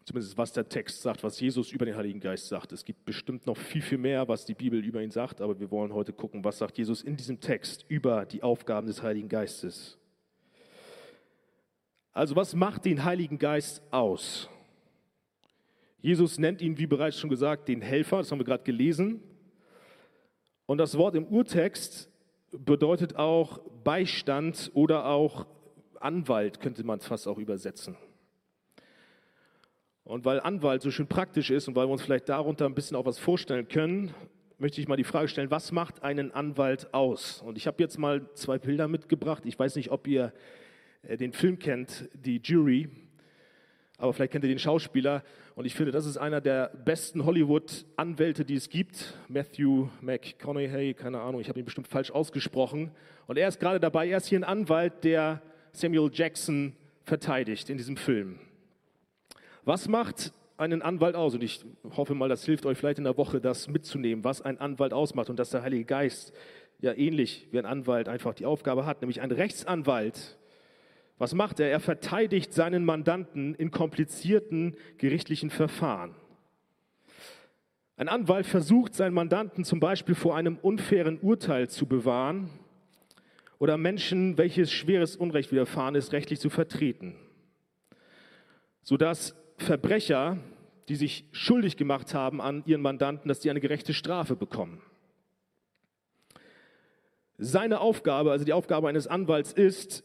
zumindest 0.05 0.37
was 0.37 0.53
der 0.53 0.69
Text 0.69 1.03
sagt, 1.03 1.23
was 1.23 1.41
Jesus 1.41 1.73
über 1.73 1.85
den 1.85 1.97
Heiligen 1.97 2.21
Geist 2.21 2.49
sagt. 2.49 2.73
Es 2.73 2.85
gibt 2.85 3.05
bestimmt 3.05 3.47
noch 3.47 3.57
viel, 3.57 3.83
viel 3.83 3.99
mehr, 3.99 4.27
was 4.29 4.45
die 4.45 4.55
Bibel 4.55 4.83
über 4.85 5.03
ihn 5.03 5.11
sagt, 5.11 5.41
aber 5.41 5.59
wir 5.59 5.71
wollen 5.71 5.93
heute 5.93 6.13
gucken, 6.13 6.45
was 6.45 6.59
sagt 6.59 6.79
Jesus 6.79 7.03
in 7.03 7.17
diesem 7.17 7.41
Text 7.41 7.85
über 7.89 8.27
die 8.27 8.43
Aufgaben 8.43 8.87
des 8.87 9.03
Heiligen 9.03 9.29
Geistes. 9.29 9.99
Also 12.13 12.37
was 12.37 12.55
macht 12.55 12.85
den 12.85 13.05
Heiligen 13.05 13.39
Geist 13.39 13.83
aus? 13.91 14.49
Jesus 16.03 16.39
nennt 16.39 16.61
ihn, 16.61 16.79
wie 16.79 16.89
bereits 16.89 17.19
schon 17.19 17.31
gesagt, 17.31 17.69
den 17.69 17.81
Helfer, 17.81 18.19
das 18.19 18.33
haben 18.33 18.41
wir 18.41 18.45
gerade 18.45 18.65
gelesen. 18.65 19.23
Und 20.67 20.79
das 20.79 20.99
Wort 20.99 21.15
im 21.15 21.27
Urtext 21.27 22.11
bedeutet 22.51 23.15
auch 23.17 23.61
Beistand 23.85 24.73
oder 24.75 25.07
auch 25.07 25.47
Anwalt, 26.01 26.61
könnte 26.61 26.83
man 26.83 26.99
es 26.99 27.07
fast 27.07 27.29
auch 27.29 27.39
übersetzen. 27.39 27.97
Und 30.03 30.25
weil 30.25 30.41
Anwalt 30.41 30.83
so 30.83 30.91
schön 30.91 31.07
praktisch 31.07 31.51
ist 31.51 31.69
und 31.69 31.77
weil 31.77 31.87
wir 31.87 31.93
uns 31.93 32.03
vielleicht 32.03 32.29
darunter 32.29 32.67
ein 32.67 32.75
bisschen 32.75 32.97
auch 32.97 33.07
was 33.07 33.21
vorstellen 33.21 33.69
können, 33.69 34.13
möchte 34.59 34.81
ich 34.81 34.89
mal 34.89 34.97
die 34.97 35.05
Frage 35.05 35.29
stellen, 35.29 35.53
was 35.53 35.71
macht 35.71 36.03
einen 36.03 36.33
Anwalt 36.33 36.93
aus? 36.93 37.43
Und 37.43 37.57
ich 37.57 37.69
habe 37.69 37.81
jetzt 37.81 37.97
mal 37.97 38.29
zwei 38.35 38.59
Bilder 38.59 38.89
mitgebracht. 38.89 39.45
Ich 39.47 39.57
weiß 39.57 39.77
nicht, 39.77 39.93
ob 39.93 40.09
ihr 40.09 40.33
äh, 41.03 41.17
den 41.17 41.33
Film 41.33 41.61
kennt, 41.61 42.09
die 42.13 42.41
Jury, 42.43 42.89
aber 43.99 44.13
vielleicht 44.13 44.33
kennt 44.33 44.45
ihr 44.45 44.51
den 44.51 44.59
Schauspieler. 44.59 45.23
Und 45.55 45.67
ich 45.67 45.75
finde, 45.75 45.93
das 45.93 46.07
ist 46.07 46.17
einer 46.17 46.41
der 46.41 46.71
besten 46.85 47.25
Hollywood-Anwälte, 47.25 48.45
die 48.45 48.55
es 48.55 48.71
gibt. 48.71 49.15
Matthew 49.29 49.89
McConaughey, 50.01 50.95
keine 50.95 51.21
Ahnung, 51.21 51.41
ich 51.41 51.49
habe 51.49 51.59
ihn 51.59 51.65
bestimmt 51.65 51.89
falsch 51.89 52.11
ausgesprochen. 52.11 52.91
Und 53.27 53.37
er 53.37 53.49
ist 53.49 53.61
gerade 53.61 53.79
dabei, 53.79 54.09
er 54.09 54.17
ist 54.17 54.29
hier 54.29 54.41
ein 54.41 54.45
Anwalt, 54.45 55.05
der 55.05 55.43
Samuel 55.73 56.11
Jackson 56.13 56.75
verteidigt 57.05 57.69
in 57.69 57.77
diesem 57.77 57.97
Film. 57.97 58.39
Was 59.65 59.89
macht 59.89 60.33
einen 60.57 60.81
Anwalt 60.81 61.15
aus? 61.15 61.35
Und 61.35 61.43
ich 61.43 61.65
hoffe 61.97 62.15
mal, 62.15 62.29
das 62.29 62.45
hilft 62.45 62.65
euch 62.65 62.79
vielleicht 62.79 62.99
in 62.99 63.05
der 63.05 63.17
Woche, 63.17 63.41
das 63.41 63.69
mitzunehmen, 63.69 64.25
was 64.25 64.41
ein 64.41 64.59
Anwalt 64.59 64.93
ausmacht 64.93 65.29
und 65.29 65.39
dass 65.39 65.51
der 65.51 65.63
Heilige 65.63 65.85
Geist 65.85 66.33
ja 66.81 66.93
ähnlich 66.95 67.49
wie 67.51 67.59
ein 67.59 67.67
Anwalt 67.67 68.09
einfach 68.09 68.35
die 68.35 68.47
Aufgabe 68.47 68.87
hat, 68.87 69.03
nämlich 69.03 69.21
ein 69.21 69.31
Rechtsanwalt. 69.31 70.39
Was 71.19 71.35
macht 71.35 71.61
er? 71.61 71.71
Er 71.71 71.81
verteidigt 71.81 72.53
seinen 72.53 72.85
Mandanten 72.85 73.55
in 73.55 73.71
komplizierten 73.71 74.77
gerichtlichen 74.99 75.51
Verfahren. 75.51 76.15
Ein 77.97 78.09
Anwalt 78.09 78.47
versucht, 78.47 78.95
seinen 78.95 79.15
Mandanten 79.15 79.65
zum 79.65 79.79
Beispiel 79.79 80.15
vor 80.15 80.37
einem 80.37 80.57
unfairen 80.57 81.21
Urteil 81.21 81.69
zu 81.69 81.87
bewahren 81.87 82.51
oder 83.59 83.77
Menschen, 83.77 84.39
welches 84.39 84.73
schweres 84.73 85.15
Unrecht 85.15 85.53
widerfahren 85.53 85.95
ist, 85.95 86.13
rechtlich 86.13 86.41
zu 86.41 86.51
vertreten, 86.51 87.15
sodass 88.83 89.37
Verbrecher, 89.59 90.39
die 90.89 90.97
sich 90.97 91.27
schuldig 91.31 91.77
gemacht 91.77 92.13
haben 92.13 92.41
an 92.41 92.65
ihren 92.67 92.83
Mandanten, 92.83 93.29
dass 93.29 93.39
die 93.39 93.51
eine 93.51 93.61
gerechte 93.61 93.95
Strafe 93.95 94.35
bekommen. 94.35 94.83
Seine 97.39 97.81
Aufgabe, 97.81 98.33
also 98.33 98.45
die 98.45 98.53
Aufgabe 98.53 98.89
eines 98.89 99.07
Anwalts 99.07 99.53
ist, 99.53 100.03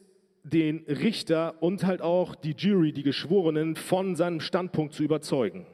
den 0.49 0.85
Richter 0.87 1.61
und 1.61 1.85
halt 1.85 2.01
auch 2.01 2.35
die 2.35 2.55
Jury, 2.57 2.93
die 2.93 3.03
Geschworenen, 3.03 3.75
von 3.75 4.15
seinem 4.15 4.39
Standpunkt 4.39 4.93
zu 4.93 5.03
überzeugen. 5.03 5.65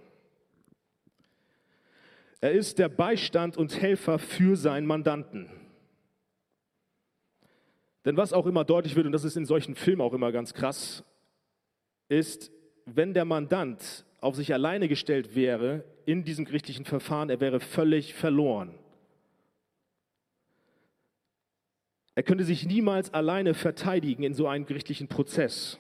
Er 2.42 2.52
ist 2.52 2.80
der 2.80 2.90
Beistand 2.90 3.56
und 3.56 3.82
Helfer 3.82 4.20
für 4.20 4.56
seinen 4.56 4.86
Mandanten. 4.86 5.50
Denn 8.06 8.18
was 8.18 8.34
auch 8.34 8.46
immer 8.48 8.66
deutlich 8.66 8.96
wird, 8.96 9.06
und 9.06 9.14
das 9.14 9.24
ist 9.24 9.38
in 9.38 9.46
solchen 9.46 9.76
Filmen 9.76 10.02
auch 10.02 10.14
immer 10.14 10.32
ganz 10.32 10.54
krass, 10.54 11.04
ist, 12.10 12.52
wenn 12.86 13.14
der 13.14 13.26
Mandant 13.26 14.06
auf 14.20 14.36
sich 14.36 14.54
alleine 14.54 14.88
gestellt 14.88 15.36
wäre 15.36 15.86
in 16.06 16.24
diesem 16.24 16.46
gerichtlichen 16.46 16.86
Verfahren, 16.86 17.30
er 17.30 17.40
wäre 17.40 17.60
völlig 17.60 18.14
verloren. 18.14 18.78
Er 22.16 22.24
könnte 22.24 22.44
sich 22.44 22.66
niemals 22.66 23.14
alleine 23.14 23.54
verteidigen 23.54 24.24
in 24.24 24.34
so 24.34 24.48
einem 24.48 24.66
gerichtlichen 24.66 25.08
Prozess. 25.08 25.80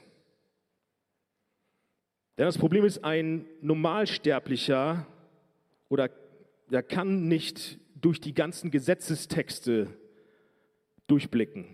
Denn 2.38 2.46
das 2.46 2.58
Problem 2.58 2.84
ist, 2.84 3.04
ein 3.04 3.46
Normalsterblicher 3.62 5.06
oder 5.90 6.10
der 6.72 6.82
kann 6.82 7.28
nicht 7.28 7.78
durch 7.96 8.20
die 8.20 8.34
ganzen 8.34 8.72
Gesetzestexte 8.72 9.88
durchblicken. 11.06 11.66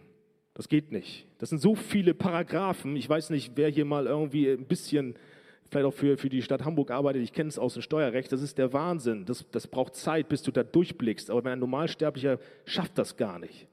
Das 0.53 0.67
geht 0.67 0.91
nicht. 0.91 1.25
Das 1.37 1.49
sind 1.49 1.59
so 1.59 1.75
viele 1.75 2.13
Paragraphen. 2.13 2.97
Ich 2.97 3.07
weiß 3.07 3.29
nicht, 3.29 3.53
wer 3.55 3.69
hier 3.69 3.85
mal 3.85 4.07
irgendwie 4.07 4.49
ein 4.49 4.65
bisschen, 4.65 5.15
vielleicht 5.69 5.85
auch 5.85 5.93
für, 5.93 6.17
für 6.17 6.27
die 6.27 6.41
Stadt 6.41 6.65
Hamburg 6.65 6.91
arbeitet, 6.91 7.23
ich 7.23 7.31
kenne 7.31 7.47
es 7.47 7.57
aus 7.57 7.75
dem 7.75 7.81
Steuerrecht, 7.81 8.29
das 8.33 8.41
ist 8.41 8.57
der 8.57 8.73
Wahnsinn. 8.73 9.25
Das, 9.25 9.49
das 9.51 9.67
braucht 9.67 9.95
Zeit, 9.95 10.27
bis 10.27 10.43
du 10.43 10.51
da 10.51 10.63
durchblickst. 10.63 11.31
Aber 11.31 11.49
ein 11.49 11.59
Normalsterblicher 11.59 12.39
schafft 12.65 12.97
das 12.97 13.15
gar 13.15 13.39
nicht. 13.39 13.67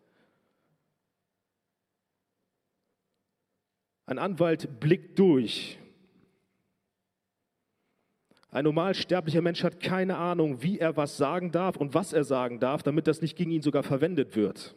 Ein 4.07 4.19
Anwalt 4.19 4.81
blickt 4.81 5.19
durch. 5.19 5.79
Ein 8.51 8.65
normal 8.65 8.95
sterblicher 8.95 9.43
Mensch 9.43 9.65
hat 9.65 9.81
keine 9.81 10.17
Ahnung, 10.17 10.63
wie 10.63 10.79
er 10.79 10.97
was 10.97 11.17
sagen 11.17 11.51
darf 11.51 11.77
und 11.77 11.93
was 11.93 12.13
er 12.13 12.25
sagen 12.25 12.61
darf, 12.61 12.83
damit 12.83 13.07
das 13.07 13.21
nicht 13.21 13.37
gegen 13.37 13.51
ihn 13.51 13.63
sogar 13.63 13.83
verwendet 13.83 14.37
wird. 14.37 14.75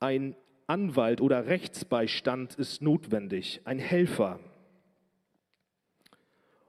Ein 0.00 0.34
Anwalt 0.66 1.20
oder 1.20 1.46
Rechtsbeistand 1.46 2.54
ist 2.54 2.82
notwendig, 2.82 3.60
ein 3.64 3.78
Helfer. 3.78 4.40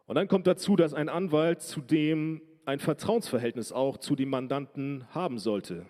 Und 0.05 0.15
dann 0.15 0.27
kommt 0.27 0.46
dazu, 0.46 0.75
dass 0.75 0.94
ein 0.94 1.10
Anwalt 1.10 1.62
zudem 1.62 2.41
ein 2.65 2.79
Vertrauensverhältnis 2.79 3.72
auch 3.72 3.98
zu 3.98 4.15
dem 4.15 4.29
Mandanten 4.29 5.08
haben 5.12 5.39
sollte. 5.39 5.86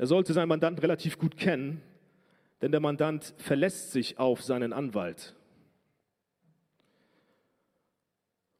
Er 0.00 0.06
sollte 0.06 0.32
seinen 0.32 0.48
Mandanten 0.48 0.80
relativ 0.80 1.18
gut 1.18 1.36
kennen, 1.36 1.82
denn 2.62 2.70
der 2.70 2.80
Mandant 2.80 3.34
verlässt 3.36 3.92
sich 3.92 4.18
auf 4.18 4.42
seinen 4.42 4.72
Anwalt. 4.72 5.36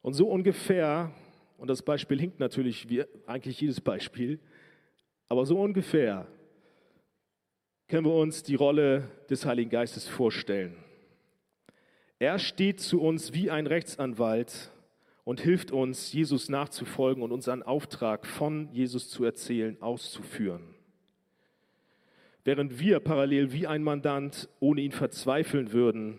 Und 0.02 0.12
so 0.12 0.28
ungefähr, 0.28 1.14
und 1.56 1.68
das 1.68 1.80
Beispiel 1.80 2.20
hinkt 2.20 2.40
natürlich 2.40 2.90
wie 2.90 3.04
eigentlich 3.26 3.58
jedes 3.58 3.80
Beispiel, 3.80 4.38
aber 5.28 5.46
so 5.46 5.58
ungefähr 5.58 6.26
können 7.88 8.04
wir 8.04 8.12
uns 8.12 8.42
die 8.42 8.54
Rolle 8.54 9.08
des 9.30 9.46
Heiligen 9.46 9.70
Geistes 9.70 10.06
vorstellen. 10.06 10.76
Er 12.18 12.38
steht 12.38 12.80
zu 12.80 13.00
uns 13.00 13.32
wie 13.32 13.50
ein 13.50 13.66
Rechtsanwalt 13.66 14.70
und 15.24 15.40
hilft 15.40 15.72
uns, 15.72 16.12
Jesus 16.12 16.50
nachzufolgen 16.50 17.22
und 17.22 17.32
unseren 17.32 17.62
Auftrag 17.62 18.26
von 18.26 18.70
Jesus 18.74 19.08
zu 19.08 19.24
erzählen, 19.24 19.80
auszuführen. 19.80 20.74
Während 22.44 22.80
wir 22.80 23.00
parallel 23.00 23.52
wie 23.52 23.66
ein 23.66 23.82
Mandant 23.82 24.48
ohne 24.60 24.80
ihn 24.80 24.92
verzweifeln 24.92 25.72
würden 25.72 26.18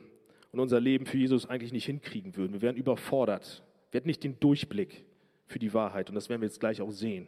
und 0.52 0.60
unser 0.60 0.80
Leben 0.80 1.06
für 1.06 1.18
Jesus 1.18 1.50
eigentlich 1.50 1.74
nicht 1.74 1.86
hinkriegen 1.86 2.36
würden. 2.36 2.54
Wir 2.54 2.62
wären 2.62 2.76
überfordert. 2.76 3.64
Wir 3.90 4.00
hätten 4.00 4.08
nicht 4.08 4.24
den 4.24 4.40
Durchblick 4.40 5.06
für 5.48 5.60
die 5.60 5.74
Wahrheit 5.74 6.10
und 6.10 6.16
das 6.16 6.30
werden 6.30 6.42
wir 6.42 6.48
jetzt 6.48 6.60
gleich 6.60 6.82
auch 6.82 6.92
sehen. 6.92 7.28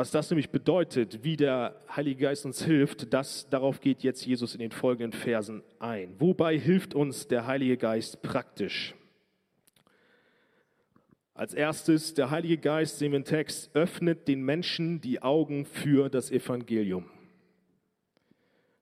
Was 0.00 0.10
das 0.10 0.30
nämlich 0.30 0.50
bedeutet, 0.50 1.24
wie 1.24 1.36
der 1.36 1.78
Heilige 1.94 2.22
Geist 2.22 2.46
uns 2.46 2.64
hilft, 2.64 3.12
das, 3.12 3.48
darauf 3.50 3.80
geht 3.80 4.02
jetzt 4.02 4.24
Jesus 4.24 4.54
in 4.54 4.60
den 4.60 4.70
folgenden 4.70 5.12
Versen 5.12 5.62
ein. 5.78 6.14
Wobei 6.18 6.58
hilft 6.58 6.94
uns 6.94 7.28
der 7.28 7.46
Heilige 7.46 7.76
Geist 7.76 8.22
praktisch? 8.22 8.94
Als 11.40 11.54
erstes, 11.54 12.12
der 12.12 12.30
Heilige 12.30 12.58
Geist, 12.58 12.98
sehen 12.98 13.12
wir 13.12 13.16
im 13.16 13.24
Text, 13.24 13.74
öffnet 13.74 14.28
den 14.28 14.42
Menschen 14.42 15.00
die 15.00 15.22
Augen 15.22 15.64
für 15.64 16.10
das 16.10 16.30
Evangelium. 16.30 17.08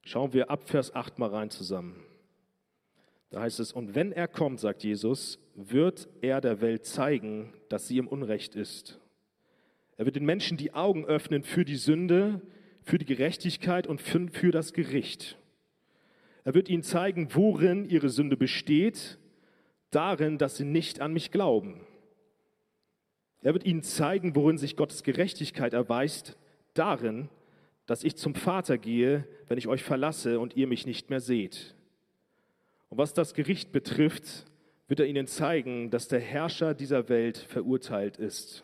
Schauen 0.03 0.33
wir 0.33 0.49
ab 0.49 0.67
Vers 0.67 0.93
8 0.93 1.19
mal 1.19 1.29
rein 1.29 1.51
zusammen. 1.51 2.03
Da 3.29 3.39
heißt 3.39 3.61
es, 3.61 3.71
und 3.71 3.95
wenn 3.95 4.11
er 4.11 4.27
kommt, 4.27 4.59
sagt 4.59 4.83
Jesus, 4.83 5.39
wird 5.55 6.09
er 6.19 6.41
der 6.41 6.59
Welt 6.59 6.85
zeigen, 6.85 7.53
dass 7.69 7.87
sie 7.87 7.97
im 7.97 8.09
Unrecht 8.09 8.55
ist 8.55 8.99
er 9.99 10.05
wird 10.05 10.15
den 10.15 10.23
Menschen 10.23 10.55
die 10.55 10.73
Augen 10.73 11.03
öffnen 11.03 11.43
für 11.43 11.65
die 11.65 11.75
Sünde, 11.75 12.39
für 12.83 12.97
die 12.97 13.05
Gerechtigkeit 13.05 13.85
und 13.85 13.99
für, 14.01 14.49
das 14.49 14.71
Gericht. 14.71 15.37
Er 16.45 16.53
wird 16.53 16.69
ihnen 16.69 16.83
zeigen, 16.83 17.27
worin 17.35 17.83
ihre 17.83 18.07
Sünde 18.07 18.37
besteht, 18.37 19.19
darin, 19.91 20.37
dass 20.37 20.55
sie 20.55 20.63
nicht 20.63 21.01
an 21.01 21.11
mich 21.11 21.31
glauben. 21.31 21.81
Er 23.41 23.53
wird 23.53 23.65
ihnen 23.65 23.83
zeigen, 23.83 24.35
worin 24.35 24.57
sich 24.57 24.75
Gottes 24.75 25.03
Gerechtigkeit 25.03 25.73
erweist, 25.73 26.37
darin, 26.73 27.29
dass 27.85 28.03
ich 28.03 28.15
zum 28.17 28.35
Vater 28.35 28.77
gehe, 28.77 29.27
wenn 29.47 29.57
ich 29.57 29.67
euch 29.67 29.83
verlasse 29.83 30.39
und 30.39 30.55
ihr 30.55 30.67
mich 30.67 30.85
nicht 30.85 31.09
mehr 31.09 31.21
seht. 31.21 31.75
Und 32.89 32.97
was 32.97 33.13
das 33.13 33.33
Gericht 33.33 33.71
betrifft, 33.71 34.45
wird 34.87 34.99
er 34.99 35.05
ihnen 35.05 35.27
zeigen, 35.27 35.89
dass 35.89 36.07
der 36.07 36.19
Herrscher 36.19 36.73
dieser 36.73 37.09
Welt 37.09 37.37
verurteilt 37.37 38.17
ist. 38.17 38.63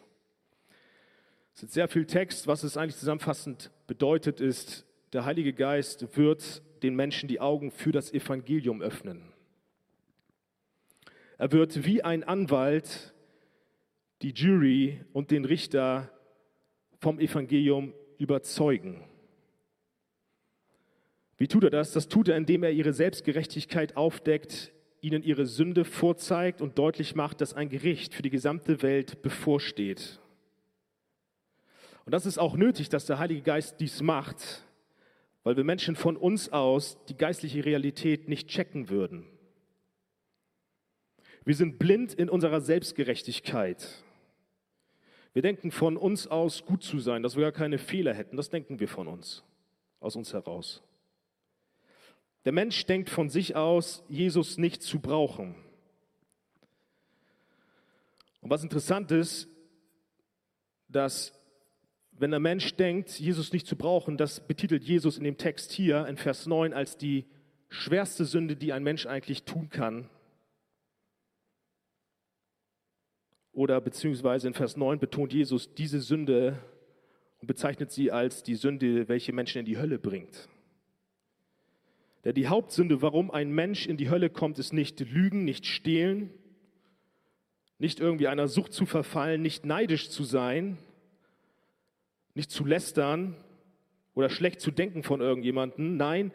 Es 1.56 1.64
ist 1.64 1.74
sehr 1.74 1.88
viel 1.88 2.06
Text. 2.06 2.48
Was 2.48 2.64
es 2.64 2.76
eigentlich 2.76 2.98
zusammenfassend 2.98 3.72
bedeutet, 3.88 4.42
ist, 4.42 4.86
der 5.14 5.24
Heilige 5.24 5.54
Geist 5.54 6.18
wird 6.18 6.62
den 6.84 6.96
Menschen 6.96 7.30
die 7.30 7.40
Augen 7.40 7.72
für 7.72 7.92
das 7.92 8.12
Evangelium 8.12 8.82
öffnen. 8.82 9.32
Er 11.38 11.52
wird 11.52 11.86
wie 11.86 12.04
ein 12.04 12.24
Anwalt 12.24 13.15
die 14.26 14.32
Jury 14.32 15.00
und 15.14 15.30
den 15.30 15.46
Richter 15.46 16.12
vom 16.98 17.20
Evangelium 17.20 17.94
überzeugen. 18.18 19.04
Wie 21.38 21.48
tut 21.48 21.64
er 21.64 21.70
das? 21.70 21.92
Das 21.92 22.08
tut 22.08 22.30
er, 22.30 22.36
indem 22.36 22.64
er 22.64 22.72
ihre 22.72 22.92
Selbstgerechtigkeit 22.92 23.96
aufdeckt, 23.96 24.72
ihnen 25.00 25.22
ihre 25.22 25.46
Sünde 25.46 25.86
vorzeigt 25.86 26.60
und 26.60 26.80
deutlich 26.80 27.14
macht, 27.14 27.40
dass 27.40 27.54
ein 27.54 27.70
Gericht 27.70 28.16
für 28.16 28.24
die 28.24 28.32
gesamte 28.32 28.82
Welt 28.82 29.22
bevorsteht. 29.22 30.20
Und 32.06 32.12
das 32.12 32.26
ist 32.26 32.40
auch 32.40 32.56
nötig, 32.56 32.90
dass 32.90 33.06
der 33.06 33.20
Heilige 33.20 33.44
Geist 33.44 33.80
dies 33.80 34.02
macht, 34.02 34.66
weil 35.44 35.56
wir 35.56 35.64
Menschen 35.64 35.96
von 35.96 36.18
uns 36.18 36.52
aus 36.52 36.98
die 37.06 37.18
geistliche 37.18 37.64
Realität 37.64 38.28
nicht 38.28 38.48
checken 38.48 38.90
würden. 38.90 39.28
Wir 41.44 41.54
sind 41.54 41.78
blind 41.78 42.16
in 42.16 42.28
unserer 42.28 42.60
Selbstgerechtigkeit. 42.60 44.04
Wir 45.36 45.42
denken 45.42 45.70
von 45.70 45.98
uns 45.98 46.28
aus 46.28 46.64
gut 46.66 46.82
zu 46.82 46.98
sein, 47.00 47.22
dass 47.22 47.36
wir 47.36 47.42
gar 47.44 47.52
keine 47.52 47.78
Fehler 47.78 48.14
hätten. 48.14 48.38
Das 48.38 48.50
denken 48.50 48.80
wir 48.80 48.88
von 48.88 49.10
uns, 49.10 49.44
aus 50.00 50.16
uns 50.16 50.32
heraus. 50.32 50.82
Der 52.46 52.54
Mensch 52.54 52.86
denkt 52.86 53.10
von 53.10 53.30
sich 53.30 53.54
aus, 53.54 54.06
Jesus 54.08 54.58
nicht 54.58 54.82
zu 54.82 55.00
brauchen. 55.00 55.56
Und 58.40 58.50
was 58.50 58.64
interessant 58.64 59.12
ist, 59.12 59.50
dass 60.88 61.38
wenn 62.12 62.32
der 62.32 62.40
Mensch 62.40 62.74
denkt, 62.78 63.20
Jesus 63.20 63.52
nicht 63.52 63.68
zu 63.68 63.76
brauchen, 63.76 64.16
das 64.16 64.48
betitelt 64.48 64.86
Jesus 64.86 65.18
in 65.18 65.26
dem 65.26 65.36
Text 65.36 65.74
hier 65.74 66.08
in 66.08 66.16
Vers 66.16 66.46
9 66.46 66.72
als 66.72 66.96
die 66.96 67.26
schwerste 67.68 68.24
Sünde, 68.24 68.56
die 68.56 68.72
ein 68.72 68.84
Mensch 68.84 69.06
eigentlich 69.06 69.44
tun 69.44 69.70
kann. 69.70 70.10
Oder 73.56 73.80
beziehungsweise 73.80 74.48
in 74.48 74.54
Vers 74.54 74.76
9 74.76 75.00
betont 75.00 75.32
Jesus 75.32 75.74
diese 75.74 76.02
Sünde 76.02 76.60
und 77.40 77.48
bezeichnet 77.48 77.90
sie 77.90 78.12
als 78.12 78.44
die 78.44 78.56
Sünde, 78.56 79.08
welche 79.08 79.32
Menschen 79.32 79.60
in 79.60 79.66
die 79.66 79.78
Hölle 79.78 79.98
bringt. 79.98 80.50
Denn 82.26 82.36
die 82.36 82.50
Hauptsünde, 82.50 83.02
warum 83.02 83.32
ein 83.32 83.50
Mensch 83.52 83.88
in 83.88 83.96
die 83.96 84.10
Hölle 84.10 84.30
kommt, 84.30 84.60
ist 84.60 84.74
nicht 84.74 85.00
Lügen, 85.00 85.46
nicht 85.46 85.66
Stehlen, 85.66 86.32
nicht 87.80 88.02
irgendwie 88.02 88.28
einer 88.28 88.50
Sucht 88.50 88.74
zu 88.74 88.86
verfallen, 88.86 89.42
nicht 89.42 89.66
neidisch 89.66 90.10
zu 90.10 90.26
sein, 90.26 90.78
nicht 92.34 92.52
zu 92.52 92.66
lästern 92.66 93.38
oder 94.16 94.30
schlecht 94.30 94.60
zu 94.60 94.72
denken 94.72 95.02
von 95.02 95.22
irgendjemandem. 95.22 95.96
Nein, 95.96 96.34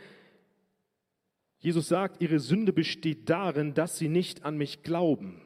Jesus 1.58 1.88
sagt, 1.88 2.22
ihre 2.22 2.40
Sünde 2.40 2.72
besteht 2.72 3.28
darin, 3.28 3.74
dass 3.74 3.98
sie 3.98 4.08
nicht 4.08 4.46
an 4.46 4.56
mich 4.56 4.82
glauben. 4.82 5.42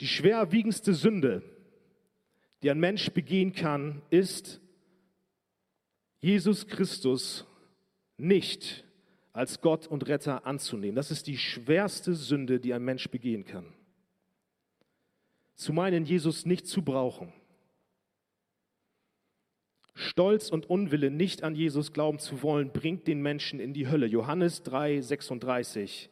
Die 0.00 0.06
schwerwiegendste 0.06 0.94
Sünde, 0.94 1.42
die 2.62 2.70
ein 2.70 2.80
Mensch 2.80 3.10
begehen 3.10 3.52
kann, 3.52 4.02
ist, 4.10 4.60
Jesus 6.20 6.66
Christus 6.66 7.46
nicht 8.16 8.84
als 9.32 9.60
Gott 9.60 9.86
und 9.86 10.08
Retter 10.08 10.46
anzunehmen. 10.46 10.96
Das 10.96 11.10
ist 11.10 11.26
die 11.26 11.38
schwerste 11.38 12.14
Sünde, 12.14 12.58
die 12.58 12.74
ein 12.74 12.82
Mensch 12.82 13.08
begehen 13.08 13.44
kann. 13.44 13.66
Zu 15.54 15.72
meinen, 15.72 16.04
Jesus 16.04 16.44
nicht 16.44 16.66
zu 16.66 16.82
brauchen. 16.82 17.32
Stolz 19.94 20.50
und 20.50 20.70
Unwille, 20.70 21.10
nicht 21.10 21.42
an 21.42 21.56
Jesus 21.56 21.92
glauben 21.92 22.20
zu 22.20 22.42
wollen, 22.42 22.72
bringt 22.72 23.08
den 23.08 23.20
Menschen 23.20 23.58
in 23.58 23.74
die 23.74 23.88
Hölle. 23.88 24.06
Johannes 24.06 24.62
3, 24.62 25.00
36 25.00 26.10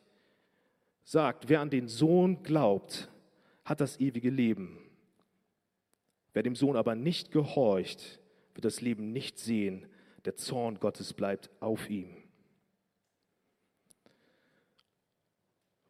sagt, 1.05 1.49
wer 1.49 1.61
an 1.61 1.71
den 1.71 1.87
Sohn 1.87 2.43
glaubt, 2.43 3.09
hat 3.67 3.81
das 3.81 4.01
ewige 4.01 4.31
Leben. 4.31 4.79
Wer 6.33 6.45
dem 6.45 6.55
Sohn 6.55 6.77
aber 6.77 6.95
nicht 6.95 7.33
gehorcht, 7.33 8.21
wird 8.55 8.65
das 8.65 8.81
Leben 8.81 9.13
nicht 9.13 9.39
sehen. 9.39 9.87
Der 10.25 10.37
Zorn 10.37 10.79
Gottes 10.79 11.13
bleibt 11.13 11.51
auf 11.61 11.91
ihm. 11.91 12.17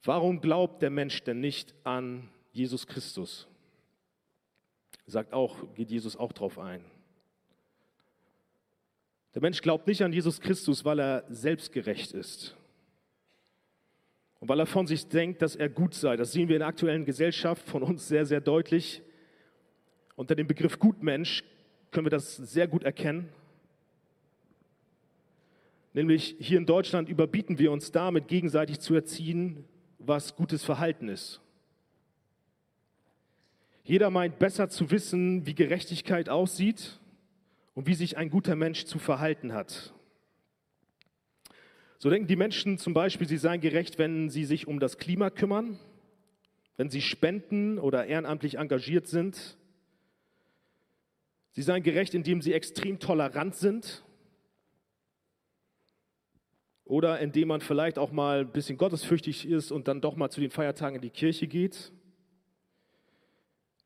Warum 0.02 0.40
glaubt 0.40 0.82
der 0.82 0.90
Mensch 0.90 1.22
denn 1.22 1.40
nicht 1.40 1.74
an 1.84 2.28
Jesus 2.52 2.86
Christus? 2.86 3.46
Sagt 5.06 5.32
auch, 5.32 5.74
geht 5.74 5.90
Jesus 5.90 6.16
auch 6.16 6.32
drauf 6.32 6.58
ein. 6.58 6.84
Der 9.34 9.42
Mensch 9.42 9.60
glaubt 9.60 9.86
nicht 9.86 10.00
an 10.02 10.14
Jesus 10.14 10.40
Christus, 10.40 10.84
weil 10.84 10.98
er 10.98 11.24
selbstgerecht 11.28 12.12
ist. 12.12 12.56
Und 14.46 14.50
weil 14.50 14.60
er 14.60 14.66
von 14.66 14.86
sich 14.86 15.08
denkt, 15.08 15.42
dass 15.42 15.56
er 15.56 15.68
gut 15.68 15.92
sei. 15.92 16.14
Das 16.14 16.30
sehen 16.30 16.46
wir 16.46 16.54
in 16.54 16.60
der 16.60 16.68
aktuellen 16.68 17.04
Gesellschaft 17.04 17.68
von 17.68 17.82
uns 17.82 18.06
sehr, 18.06 18.24
sehr 18.26 18.40
deutlich. 18.40 19.02
Unter 20.14 20.36
dem 20.36 20.46
Begriff 20.46 20.78
Gutmensch 20.78 21.42
können 21.90 22.06
wir 22.06 22.12
das 22.12 22.36
sehr 22.36 22.68
gut 22.68 22.84
erkennen. 22.84 23.28
Nämlich 25.94 26.36
hier 26.38 26.58
in 26.58 26.64
Deutschland 26.64 27.08
überbieten 27.08 27.58
wir 27.58 27.72
uns 27.72 27.90
damit, 27.90 28.28
gegenseitig 28.28 28.78
zu 28.78 28.94
erziehen, 28.94 29.64
was 29.98 30.36
gutes 30.36 30.62
Verhalten 30.62 31.08
ist. 31.08 31.40
Jeder 33.82 34.10
meint 34.10 34.38
besser 34.38 34.68
zu 34.68 34.92
wissen, 34.92 35.44
wie 35.44 35.56
Gerechtigkeit 35.56 36.28
aussieht 36.28 37.00
und 37.74 37.88
wie 37.88 37.94
sich 37.94 38.16
ein 38.16 38.30
guter 38.30 38.54
Mensch 38.54 38.84
zu 38.84 39.00
verhalten 39.00 39.52
hat. 39.52 39.92
So 41.98 42.10
denken 42.10 42.28
die 42.28 42.36
Menschen 42.36 42.78
zum 42.78 42.92
Beispiel, 42.92 43.26
sie 43.26 43.38
seien 43.38 43.60
gerecht, 43.60 43.98
wenn 43.98 44.28
sie 44.28 44.44
sich 44.44 44.68
um 44.68 44.80
das 44.80 44.98
Klima 44.98 45.30
kümmern, 45.30 45.78
wenn 46.76 46.90
sie 46.90 47.00
spenden 47.00 47.78
oder 47.78 48.06
ehrenamtlich 48.06 48.58
engagiert 48.58 49.06
sind. 49.06 49.56
Sie 51.52 51.62
seien 51.62 51.82
gerecht, 51.82 52.14
indem 52.14 52.42
sie 52.42 52.52
extrem 52.52 52.98
tolerant 52.98 53.56
sind 53.56 54.04
oder 56.84 57.18
indem 57.18 57.48
man 57.48 57.62
vielleicht 57.62 57.98
auch 57.98 58.12
mal 58.12 58.40
ein 58.40 58.52
bisschen 58.52 58.76
gottesfürchtig 58.76 59.48
ist 59.48 59.72
und 59.72 59.88
dann 59.88 60.02
doch 60.02 60.16
mal 60.16 60.28
zu 60.28 60.40
den 60.40 60.50
Feiertagen 60.50 60.96
in 60.96 61.02
die 61.02 61.10
Kirche 61.10 61.46
geht. 61.46 61.92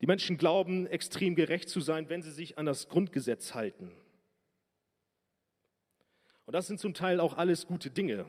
Die 0.01 0.07
Menschen 0.07 0.37
glauben, 0.37 0.85
extrem 0.87 1.35
gerecht 1.35 1.69
zu 1.69 1.79
sein, 1.79 2.09
wenn 2.09 2.23
sie 2.23 2.31
sich 2.31 2.57
an 2.57 2.65
das 2.65 2.89
Grundgesetz 2.89 3.53
halten. 3.53 3.91
Und 6.51 6.55
das 6.55 6.67
sind 6.67 6.81
zum 6.81 6.93
Teil 6.93 7.21
auch 7.21 7.37
alles 7.37 7.65
gute 7.65 7.89
Dinge. 7.89 8.25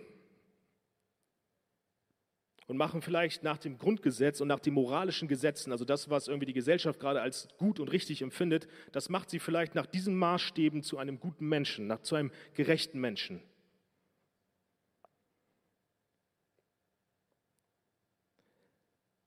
Und 2.68 2.76
machen 2.76 3.02
vielleicht 3.02 3.42
nach 3.42 3.58
dem 3.58 3.78
Grundgesetz 3.78 4.40
und 4.40 4.46
nach 4.46 4.61
den 4.61 4.74
moralischen 4.74 5.26
Gesetzen, 5.26 5.72
also 5.72 5.85
das, 5.85 6.08
was 6.08 6.28
irgendwie 6.28 6.46
die 6.46 6.52
Gesellschaft 6.52 7.00
gerade 7.00 7.20
als 7.20 7.48
gut 7.58 7.80
und 7.80 7.88
richtig 7.88 8.22
empfindet, 8.22 8.68
das 8.92 9.08
macht 9.08 9.28
sie 9.28 9.40
vielleicht 9.40 9.74
nach 9.74 9.87
diesen 9.87 10.14
Maßstäben 10.14 10.85
zu 10.85 10.98
einem 10.98 11.18
guten 11.18 11.48
Menschen, 11.48 11.88
nach, 11.88 12.00
zu 12.02 12.14
einem 12.14 12.30
gerechten 12.54 13.00
Menschen. 13.00 13.42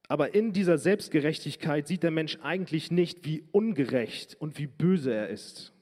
Aber 0.08 0.34
in 0.34 0.54
dieser 0.54 0.78
Selbstgerechtigkeit 0.78 1.86
sieht 1.86 2.04
der 2.04 2.12
Mensch 2.12 2.38
eigentlich 2.44 2.92
nicht, 2.92 3.26
wie 3.26 3.44
ungerecht 3.52 4.38
und 4.40 4.58
wie 4.58 4.68
böse 4.68 5.14
er 5.14 5.28
ist. 5.28 5.75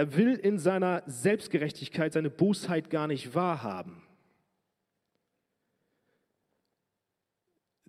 Er 0.00 0.16
will 0.16 0.32
in 0.36 0.58
seiner 0.58 1.02
Selbstgerechtigkeit 1.04 2.14
seine 2.14 2.30
Bosheit 2.30 2.88
gar 2.88 3.06
nicht 3.06 3.34
wahrhaben. 3.34 4.00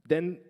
Denn 0.03 0.41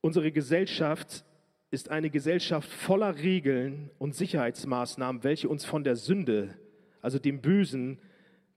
unsere 0.00 0.32
Gesellschaft 0.32 1.26
ist 1.70 1.90
eine 1.90 2.08
Gesellschaft 2.08 2.70
voller 2.70 3.18
Regeln 3.18 3.90
und 3.98 4.14
Sicherheitsmaßnahmen, 4.14 5.22
welche 5.22 5.50
uns 5.50 5.66
von 5.66 5.84
der 5.84 5.96
Sünde, 5.96 6.56
also 7.02 7.18
dem 7.18 7.42
Bösen 7.42 7.98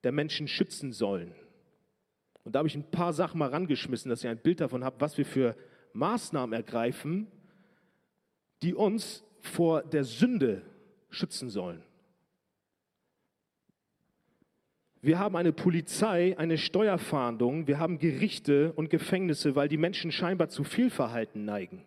der 0.05 0.13
Menschen 0.13 0.47
schützen 0.47 0.93
sollen. 0.93 1.35
Und 2.45 2.55
da 2.55 2.59
habe 2.59 2.69
ich 2.69 2.75
ein 2.75 2.89
paar 2.89 3.11
Sachen 3.11 3.39
mal 3.39 3.49
rangeschmissen, 3.49 4.07
dass 4.07 4.23
ihr 4.23 4.29
ein 4.29 4.41
Bild 4.41 4.61
davon 4.61 4.85
habt, 4.85 5.01
was 5.01 5.17
wir 5.17 5.25
für 5.25 5.57
Maßnahmen 5.91 6.53
ergreifen, 6.53 7.27
die 8.61 8.73
uns 8.73 9.25
vor 9.41 9.83
der 9.83 10.05
Sünde 10.05 10.61
schützen 11.17 11.49
sollen. 11.49 11.83
Wir 15.01 15.19
haben 15.19 15.35
eine 15.35 15.53
Polizei, 15.53 16.37
eine 16.37 16.57
Steuerfahndung, 16.57 17.67
wir 17.67 17.79
haben 17.79 17.99
Gerichte 17.99 18.73
und 18.73 18.89
Gefängnisse, 18.89 19.55
weil 19.55 19.67
die 19.67 19.77
Menschen 19.77 20.11
scheinbar 20.11 20.49
zu 20.49 20.63
viel 20.63 20.89
Verhalten 20.89 21.45
neigen. 21.45 21.85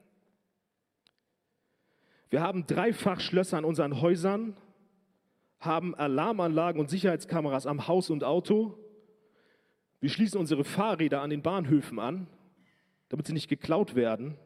Wir 2.30 2.42
haben 2.42 2.66
Dreifachschlösser 2.66 3.58
an 3.58 3.64
unseren 3.64 4.00
Häusern, 4.00 4.56
haben 5.58 5.94
Alarmanlagen 5.96 6.80
und 6.80 6.88
Sicherheitskameras 6.88 7.66
am 7.66 7.88
Haus 7.88 8.08
und 8.08 8.22
Auto. 8.22 8.78
Wir 10.00 10.08
schließen 10.08 10.38
unsere 10.38 10.64
Fahrräder 10.64 11.20
an 11.20 11.30
den 11.30 11.42
Bahnhöfen 11.42 11.98
an, 11.98 12.28
damit 13.08 13.26
sie 13.26 13.32
nicht 13.32 13.48
geklaut 13.48 13.96
werden. 13.96 14.38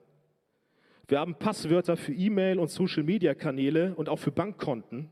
Wir 1.06 1.18
haben 1.18 1.34
Passwörter 1.34 1.96
für 1.96 2.14
E-Mail 2.14 2.58
und 2.58 2.70
Social-Media-Kanäle 2.70 3.94
und 3.94 4.08
auch 4.08 4.18
für 4.18 4.32
Bankkonten, 4.32 5.10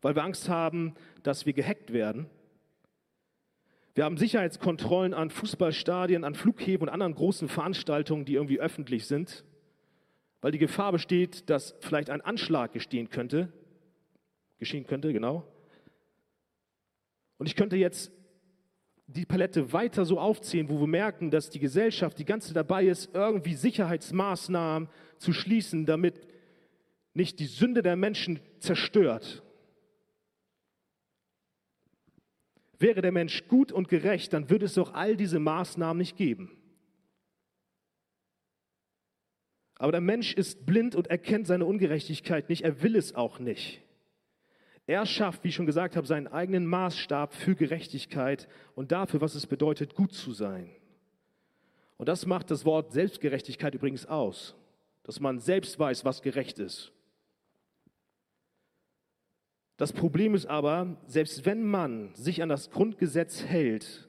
weil 0.00 0.16
wir 0.16 0.24
Angst 0.24 0.48
haben, 0.48 0.94
dass 1.22 1.46
wir 1.46 1.52
gehackt 1.52 1.92
werden. 1.92 2.26
Wir 3.94 4.04
haben 4.04 4.16
Sicherheitskontrollen 4.16 5.14
an 5.14 5.30
Fußballstadien, 5.30 6.24
an 6.24 6.34
Flughäfen 6.34 6.88
und 6.88 6.88
anderen 6.88 7.14
großen 7.14 7.48
Veranstaltungen, 7.48 8.24
die 8.24 8.34
irgendwie 8.34 8.60
öffentlich 8.60 9.06
sind, 9.06 9.44
weil 10.40 10.50
die 10.50 10.58
Gefahr 10.58 10.92
besteht, 10.92 11.48
dass 11.48 11.76
vielleicht 11.80 12.10
ein 12.10 12.20
Anschlag 12.20 12.72
gestehen 12.72 13.08
könnte, 13.08 13.52
geschehen 14.58 14.86
könnte, 14.86 15.12
genau. 15.12 15.46
Und 17.38 17.46
ich 17.46 17.54
könnte 17.54 17.76
jetzt 17.76 18.12
die 19.08 19.24
Palette 19.24 19.72
weiter 19.72 20.04
so 20.04 20.20
aufzählen, 20.20 20.68
wo 20.68 20.80
wir 20.80 20.86
merken, 20.86 21.30
dass 21.30 21.48
die 21.48 21.58
Gesellschaft 21.58 22.18
die 22.18 22.26
ganze 22.26 22.52
dabei 22.52 22.84
ist, 22.86 23.14
irgendwie 23.14 23.54
Sicherheitsmaßnahmen 23.54 24.88
zu 25.16 25.32
schließen, 25.32 25.86
damit 25.86 26.20
nicht 27.14 27.40
die 27.40 27.46
Sünde 27.46 27.82
der 27.82 27.96
Menschen 27.96 28.38
zerstört. 28.60 29.42
Wäre 32.78 33.00
der 33.00 33.10
Mensch 33.10 33.48
gut 33.48 33.72
und 33.72 33.88
gerecht, 33.88 34.34
dann 34.34 34.50
würde 34.50 34.66
es 34.66 34.74
doch 34.74 34.92
all 34.92 35.16
diese 35.16 35.40
Maßnahmen 35.40 35.98
nicht 35.98 36.16
geben. 36.16 36.52
Aber 39.76 39.90
der 39.90 40.02
Mensch 40.02 40.34
ist 40.34 40.66
blind 40.66 40.94
und 40.94 41.06
erkennt 41.06 41.46
seine 41.46 41.64
Ungerechtigkeit 41.64 42.50
nicht, 42.50 42.62
er 42.62 42.82
will 42.82 42.94
es 42.94 43.14
auch 43.14 43.38
nicht. 43.38 43.80
Er 44.88 45.04
schafft, 45.04 45.44
wie 45.44 45.48
ich 45.48 45.54
schon 45.54 45.66
gesagt 45.66 45.96
habe, 45.96 46.06
seinen 46.06 46.28
eigenen 46.28 46.66
Maßstab 46.66 47.34
für 47.34 47.54
Gerechtigkeit 47.54 48.48
und 48.74 48.90
dafür, 48.90 49.20
was 49.20 49.34
es 49.34 49.46
bedeutet, 49.46 49.94
gut 49.94 50.14
zu 50.14 50.32
sein. 50.32 50.70
Und 51.98 52.08
das 52.08 52.24
macht 52.24 52.50
das 52.50 52.64
Wort 52.64 52.90
Selbstgerechtigkeit 52.92 53.74
übrigens 53.74 54.06
aus, 54.06 54.54
dass 55.02 55.20
man 55.20 55.40
selbst 55.40 55.78
weiß, 55.78 56.06
was 56.06 56.22
gerecht 56.22 56.58
ist. 56.58 56.90
Das 59.76 59.92
Problem 59.92 60.34
ist 60.34 60.46
aber, 60.46 60.96
selbst 61.06 61.44
wenn 61.44 61.66
man 61.66 62.14
sich 62.14 62.42
an 62.42 62.48
das 62.48 62.70
Grundgesetz 62.70 63.44
hält, 63.44 64.08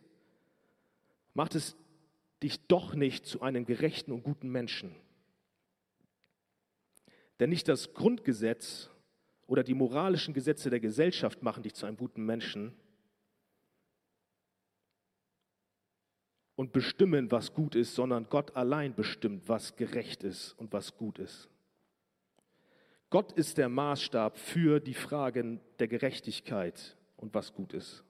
macht 1.34 1.56
es 1.56 1.76
dich 2.42 2.66
doch 2.68 2.96
nicht 2.96 3.26
zu 3.26 3.42
einem 3.42 3.66
gerechten 3.66 4.14
und 4.14 4.24
guten 4.24 4.48
Menschen. 4.48 4.96
Denn 7.42 7.50
nicht 7.50 7.68
das 7.68 7.94
Grundgesetz 7.94 8.90
oder 9.50 9.64
die 9.64 9.74
moralischen 9.74 10.34
Gesetze 10.36 10.70
der 10.70 10.80
Gesellschaft 10.80 11.42
machen 11.42 11.64
dich 11.64 11.74
zu 11.74 11.88
einem 11.88 11.98
guten 11.98 12.24
Menschen 12.24 12.72
und 16.56 16.72
bestimmen, 16.72 17.32
was 17.32 17.54
gut 17.54 17.74
ist, 17.74 17.96
sondern 17.96 18.30
Gott 18.30 18.56
allein 18.56 18.94
bestimmt, 18.94 19.50
was 19.50 19.76
gerecht 19.76 20.24
ist 20.24 20.54
und 20.54 20.72
was 20.72 20.96
gut 20.96 21.18
ist. 21.18 21.50
Gott 23.10 23.32
ist 23.32 23.58
der 23.58 23.70
Maßstab 23.70 24.38
für 24.38 24.80
die 24.80 24.94
Fragen 24.94 25.60
der 25.80 25.88
Gerechtigkeit 25.88 26.96
und 27.18 27.34
was 27.34 27.52
gut 27.52 27.74
ist. 27.74 28.04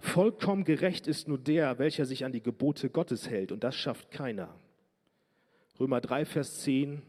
Vollkommen 0.00 0.64
gerecht 0.64 1.06
ist 1.06 1.28
nur 1.28 1.38
der, 1.38 1.78
welcher 1.78 2.04
sich 2.04 2.24
an 2.24 2.32
die 2.32 2.42
Gebote 2.42 2.90
Gottes 2.90 3.30
hält, 3.30 3.52
und 3.52 3.62
das 3.62 3.76
schafft 3.76 4.10
keiner. 4.10 4.58
Römer 5.80 6.02
3, 6.02 6.26
Vers 6.26 6.60
10 6.60 7.00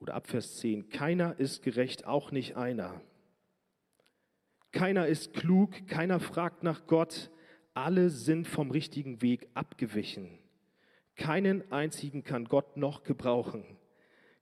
oder 0.00 0.14
ab 0.14 0.26
Vers 0.26 0.56
10. 0.56 0.88
Keiner 0.88 1.38
ist 1.38 1.62
gerecht, 1.62 2.06
auch 2.06 2.32
nicht 2.32 2.56
einer. 2.56 3.00
Keiner 4.72 5.06
ist 5.06 5.32
klug, 5.32 5.86
keiner 5.86 6.18
fragt 6.18 6.64
nach 6.64 6.88
Gott. 6.88 7.30
Alle 7.72 8.10
sind 8.10 8.48
vom 8.48 8.72
richtigen 8.72 9.22
Weg 9.22 9.46
abgewichen. 9.54 10.40
Keinen 11.14 11.70
einzigen 11.70 12.24
kann 12.24 12.46
Gott 12.46 12.76
noch 12.76 13.04
gebrauchen. 13.04 13.64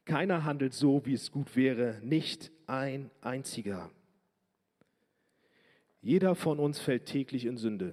Keiner 0.06 0.46
handelt 0.46 0.72
so, 0.72 1.04
wie 1.04 1.12
es 1.12 1.30
gut 1.30 1.54
wäre, 1.54 2.00
nicht 2.02 2.50
ein 2.66 3.10
einziger. 3.20 3.90
Jeder 6.00 6.34
von 6.34 6.58
uns 6.58 6.80
fällt 6.80 7.04
täglich 7.04 7.44
in 7.44 7.58
Sünde. 7.58 7.92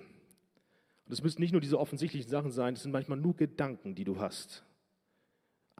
Und 1.06 1.12
es 1.12 1.22
müssen 1.22 1.42
nicht 1.42 1.52
nur 1.52 1.60
diese 1.60 1.78
offensichtlichen 1.78 2.30
Sachen 2.30 2.52
sein, 2.52 2.76
es 2.76 2.84
sind 2.84 2.94
manchmal 2.94 3.18
nur 3.18 3.36
Gedanken, 3.36 3.94
die 3.94 4.06
du 4.06 4.22
hast 4.22 4.64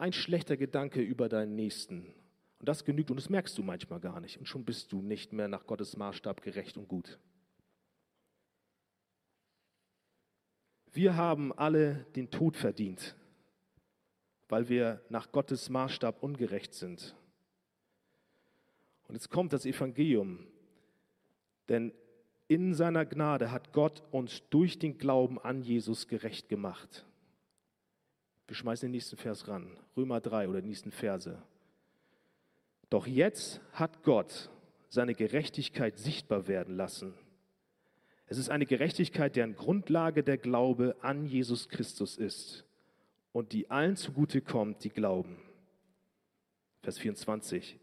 ein 0.00 0.12
schlechter 0.12 0.56
Gedanke 0.56 1.02
über 1.02 1.28
deinen 1.28 1.54
Nächsten. 1.54 2.06
Und 2.58 2.68
das 2.68 2.84
genügt 2.84 3.10
und 3.10 3.16
das 3.16 3.28
merkst 3.28 3.56
du 3.56 3.62
manchmal 3.62 4.00
gar 4.00 4.20
nicht. 4.20 4.38
Und 4.38 4.46
schon 4.46 4.64
bist 4.64 4.92
du 4.92 5.02
nicht 5.02 5.32
mehr 5.32 5.48
nach 5.48 5.66
Gottes 5.66 5.96
Maßstab 5.96 6.42
gerecht 6.42 6.76
und 6.76 6.88
gut. 6.88 7.18
Wir 10.92 11.16
haben 11.16 11.52
alle 11.52 12.06
den 12.16 12.30
Tod 12.30 12.56
verdient, 12.56 13.14
weil 14.48 14.68
wir 14.68 15.00
nach 15.08 15.30
Gottes 15.30 15.68
Maßstab 15.68 16.22
ungerecht 16.22 16.74
sind. 16.74 17.14
Und 19.06 19.14
jetzt 19.14 19.30
kommt 19.30 19.52
das 19.52 19.66
Evangelium. 19.66 20.46
Denn 21.68 21.92
in 22.48 22.74
seiner 22.74 23.06
Gnade 23.06 23.52
hat 23.52 23.72
Gott 23.72 24.02
uns 24.10 24.42
durch 24.50 24.78
den 24.78 24.98
Glauben 24.98 25.38
an 25.38 25.62
Jesus 25.62 26.08
gerecht 26.08 26.48
gemacht. 26.48 27.06
Wir 28.50 28.56
schmeißen 28.56 28.88
den 28.88 28.90
nächsten 28.90 29.16
Vers 29.16 29.46
ran. 29.46 29.70
Römer 29.96 30.20
3 30.20 30.48
oder 30.48 30.60
die 30.60 30.66
nächsten 30.66 30.90
Verse. 30.90 31.40
Doch 32.88 33.06
jetzt 33.06 33.60
hat 33.70 34.02
Gott 34.02 34.50
seine 34.88 35.14
Gerechtigkeit 35.14 35.96
sichtbar 35.96 36.48
werden 36.48 36.74
lassen. 36.74 37.14
Es 38.26 38.38
ist 38.38 38.50
eine 38.50 38.66
Gerechtigkeit, 38.66 39.36
deren 39.36 39.54
Grundlage 39.54 40.24
der 40.24 40.36
Glaube 40.36 40.96
an 41.00 41.26
Jesus 41.26 41.68
Christus 41.68 42.16
ist 42.16 42.64
und 43.30 43.52
die 43.52 43.70
allen 43.70 43.94
zugute 43.94 44.40
kommt, 44.40 44.82
die 44.82 44.90
glauben. 44.90 45.36
Vers 46.82 46.98
24. 46.98 47.78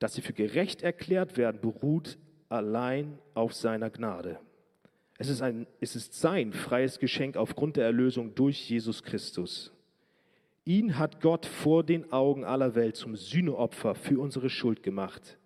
Dass 0.00 0.12
sie 0.12 0.20
für 0.20 0.34
gerecht 0.34 0.82
erklärt 0.82 1.38
werden, 1.38 1.62
beruht 1.62 2.18
allein 2.50 3.18
auf 3.32 3.54
seiner 3.54 3.88
Gnade. 3.88 4.38
Es 5.16 5.30
ist, 5.30 5.40
ein, 5.40 5.66
es 5.80 5.96
ist 5.96 6.12
sein 6.12 6.52
freies 6.52 6.98
Geschenk 6.98 7.38
aufgrund 7.38 7.78
der 7.78 7.86
Erlösung 7.86 8.34
durch 8.34 8.68
Jesus 8.68 9.02
Christus. 9.02 9.72
Ihn 10.68 10.98
hat 10.98 11.22
Gott 11.22 11.46
vor 11.46 11.82
den 11.82 12.12
Augen 12.12 12.44
aller 12.44 12.74
Welt 12.74 12.94
zum 12.94 13.16
Sühneopfer 13.16 13.94
für 13.94 14.20
unsere 14.20 14.50
Schuld 14.50 14.82
gemacht. 14.82 15.38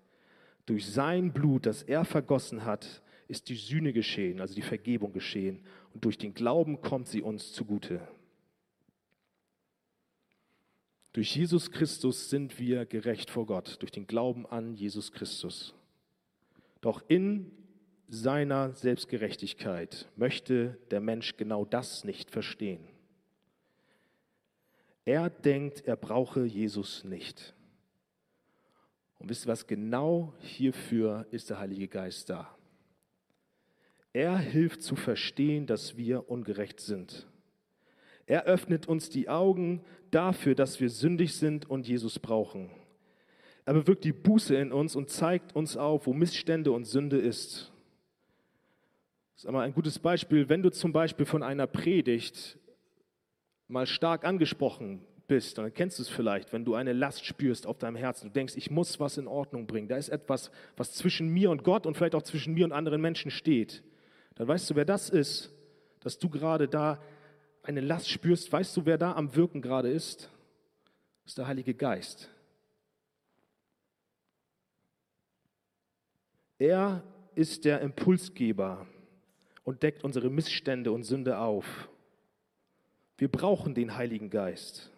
Durch 0.66 0.84
sein 0.84 1.32
Blut, 1.32 1.64
das 1.64 1.84
er 1.84 2.04
vergossen 2.04 2.64
hat, 2.64 3.02
ist 3.28 3.48
die 3.48 3.54
Sühne 3.54 3.92
geschehen, 3.92 4.40
also 4.40 4.52
die 4.56 4.62
Vergebung 4.62 5.12
geschehen. 5.12 5.60
Und 5.94 6.04
durch 6.04 6.18
den 6.18 6.34
Glauben 6.34 6.80
kommt 6.80 7.06
sie 7.06 7.22
uns 7.22 7.52
zugute. 7.52 8.00
Durch 11.12 11.36
Jesus 11.36 11.70
Christus 11.70 12.28
sind 12.28 12.58
wir 12.58 12.84
gerecht 12.84 13.30
vor 13.30 13.46
Gott, 13.46 13.76
durch 13.78 13.92
den 13.92 14.08
Glauben 14.08 14.44
an 14.44 14.74
Jesus 14.74 15.12
Christus. 15.12 15.72
Doch 16.80 17.00
in 17.06 17.52
seiner 18.08 18.72
Selbstgerechtigkeit 18.72 20.10
möchte 20.16 20.78
der 20.90 21.00
Mensch 21.00 21.36
genau 21.36 21.64
das 21.64 22.02
nicht 22.02 22.32
verstehen. 22.32 22.91
Er 25.04 25.30
denkt, 25.30 25.82
er 25.86 25.96
brauche 25.96 26.44
Jesus 26.44 27.04
nicht. 27.04 27.54
Und 29.18 29.28
wisst 29.28 29.46
ihr 29.46 29.48
was, 29.48 29.66
genau 29.66 30.34
hierfür 30.38 31.26
ist 31.30 31.50
der 31.50 31.58
Heilige 31.58 31.88
Geist 31.88 32.30
da. 32.30 32.56
Er 34.12 34.36
hilft 34.36 34.82
zu 34.82 34.96
verstehen, 34.96 35.66
dass 35.66 35.96
wir 35.96 36.28
ungerecht 36.28 36.80
sind. 36.80 37.26
Er 38.26 38.44
öffnet 38.44 38.86
uns 38.86 39.10
die 39.10 39.28
Augen 39.28 39.84
dafür, 40.10 40.54
dass 40.54 40.80
wir 40.80 40.90
sündig 40.90 41.34
sind 41.36 41.68
und 41.68 41.88
Jesus 41.88 42.18
brauchen. 42.18 42.70
Er 43.64 43.74
bewirkt 43.74 44.04
die 44.04 44.12
Buße 44.12 44.54
in 44.56 44.72
uns 44.72 44.96
und 44.96 45.08
zeigt 45.08 45.54
uns 45.54 45.76
auf, 45.76 46.06
wo 46.06 46.12
Missstände 46.12 46.72
und 46.72 46.84
Sünde 46.84 47.18
ist. 47.18 47.72
Das 49.34 49.44
ist 49.44 49.46
einmal 49.46 49.64
ein 49.64 49.74
gutes 49.74 49.98
Beispiel, 49.98 50.48
wenn 50.48 50.62
du 50.62 50.70
zum 50.70 50.92
Beispiel 50.92 51.26
von 51.26 51.42
einer 51.42 51.66
Predigt 51.66 52.58
mal 53.68 53.86
stark 53.86 54.24
angesprochen 54.24 55.04
bist, 55.26 55.58
dann 55.58 55.72
kennst 55.72 55.98
du 55.98 56.02
es 56.02 56.08
vielleicht, 56.08 56.52
wenn 56.52 56.64
du 56.64 56.74
eine 56.74 56.92
Last 56.92 57.24
spürst 57.24 57.66
auf 57.66 57.78
deinem 57.78 57.96
Herzen, 57.96 58.28
du 58.28 58.32
denkst, 58.32 58.54
ich 58.56 58.70
muss 58.70 59.00
was 59.00 59.16
in 59.18 59.26
Ordnung 59.26 59.66
bringen, 59.66 59.88
da 59.88 59.96
ist 59.96 60.08
etwas, 60.08 60.50
was 60.76 60.92
zwischen 60.92 61.28
mir 61.28 61.50
und 61.50 61.64
Gott 61.64 61.86
und 61.86 61.96
vielleicht 61.96 62.14
auch 62.14 62.22
zwischen 62.22 62.54
mir 62.54 62.64
und 62.64 62.72
anderen 62.72 63.00
Menschen 63.00 63.30
steht, 63.30 63.82
dann 64.34 64.48
weißt 64.48 64.70
du, 64.70 64.74
wer 64.74 64.84
das 64.84 65.08
ist, 65.08 65.50
dass 66.00 66.18
du 66.18 66.28
gerade 66.28 66.68
da 66.68 67.00
eine 67.62 67.80
Last 67.80 68.10
spürst, 68.10 68.52
weißt 68.52 68.76
du, 68.76 68.84
wer 68.84 68.98
da 68.98 69.12
am 69.12 69.34
Wirken 69.34 69.62
gerade 69.62 69.90
ist? 69.90 70.28
Das 71.22 71.32
ist 71.32 71.38
der 71.38 71.46
Heilige 71.46 71.74
Geist. 71.74 72.28
Er 76.58 77.02
ist 77.34 77.64
der 77.64 77.80
Impulsgeber 77.80 78.86
und 79.64 79.82
deckt 79.82 80.04
unsere 80.04 80.30
Missstände 80.30 80.92
und 80.92 81.04
Sünde 81.04 81.38
auf. 81.38 81.88
Wir 83.22 83.30
brauchen 83.30 83.72
den 83.72 83.94
Heiligen 83.94 84.30
Geist. 84.30 84.90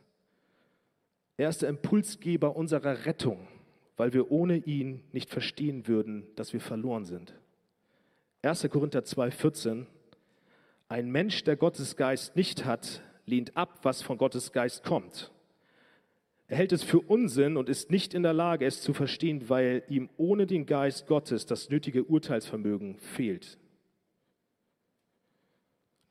Er 1.37 1.50
ist 1.50 1.60
der 1.60 1.68
Impulsgeber 1.68 2.56
unserer 2.56 3.04
Rettung, 3.04 3.46
weil 3.98 4.14
wir 4.14 4.30
ohne 4.30 4.56
ihn 4.56 5.02
nicht 5.12 5.28
verstehen 5.28 5.88
würden, 5.88 6.26
dass 6.34 6.54
wir 6.54 6.60
verloren 6.62 7.04
sind. 7.04 7.34
1. 8.40 8.66
Korinther 8.70 9.00
2,14 9.00 9.84
Ein 10.88 11.10
Mensch, 11.10 11.44
der 11.44 11.56
Gottes 11.56 11.96
Geist 11.96 12.34
nicht 12.34 12.64
hat, 12.64 13.02
lehnt 13.26 13.58
ab, 13.58 13.80
was 13.82 14.00
von 14.00 14.16
Gottes 14.16 14.52
Geist 14.52 14.84
kommt. 14.84 15.30
Er 16.48 16.56
hält 16.56 16.72
es 16.72 16.82
für 16.82 17.00
Unsinn 17.00 17.58
und 17.58 17.68
ist 17.68 17.90
nicht 17.90 18.14
in 18.14 18.22
der 18.22 18.32
Lage, 18.32 18.64
es 18.64 18.80
zu 18.80 18.94
verstehen, 18.94 19.50
weil 19.50 19.82
ihm 19.90 20.08
ohne 20.16 20.46
den 20.46 20.64
Geist 20.64 21.06
Gottes 21.08 21.44
das 21.44 21.68
nötige 21.68 22.04
Urteilsvermögen 22.04 22.96
fehlt. 22.96 23.58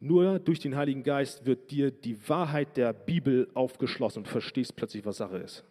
Nur 0.06 0.38
durch 0.38 0.60
den 0.60 0.76
Heiligen 0.76 1.02
Geist 1.02 1.46
wird 1.46 1.72
dir 1.72 1.90
die 1.90 2.28
Wahrheit 2.28 2.76
der 2.76 2.92
Bibel 2.92 3.48
aufgeschlossen 3.54 4.24
und 4.24 4.28
verstehst 4.28 4.76
plötzlich, 4.76 5.06
was 5.06 5.16
Sache 5.16 5.38
ist. 5.38 5.64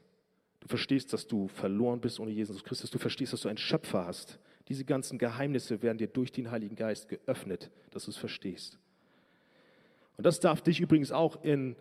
Du 0.60 0.68
verstehst, 0.68 1.12
dass 1.12 1.26
du 1.26 1.48
verloren 1.48 2.00
bist 2.00 2.18
ohne 2.18 2.30
Jesus 2.30 2.64
Christus. 2.64 2.90
Du 2.90 2.96
verstehst, 2.96 3.34
dass 3.34 3.42
du 3.42 3.50
einen 3.50 3.58
Schöpfer 3.58 4.06
hast. 4.06 4.38
Diese 4.68 4.86
ganzen 4.86 5.18
Geheimnisse 5.18 5.82
werden 5.82 5.98
dir 5.98 6.06
durch 6.06 6.32
den 6.32 6.50
Heiligen 6.50 6.76
Geist 6.76 7.10
geöffnet, 7.10 7.70
dass 7.90 8.06
du 8.06 8.10
es 8.10 8.16
verstehst. 8.16 8.78
Und 10.16 10.24
das 10.24 10.40
darf 10.40 10.62
dich 10.62 10.80
übrigens 10.80 11.12
auch 11.12 11.44
in 11.44 11.76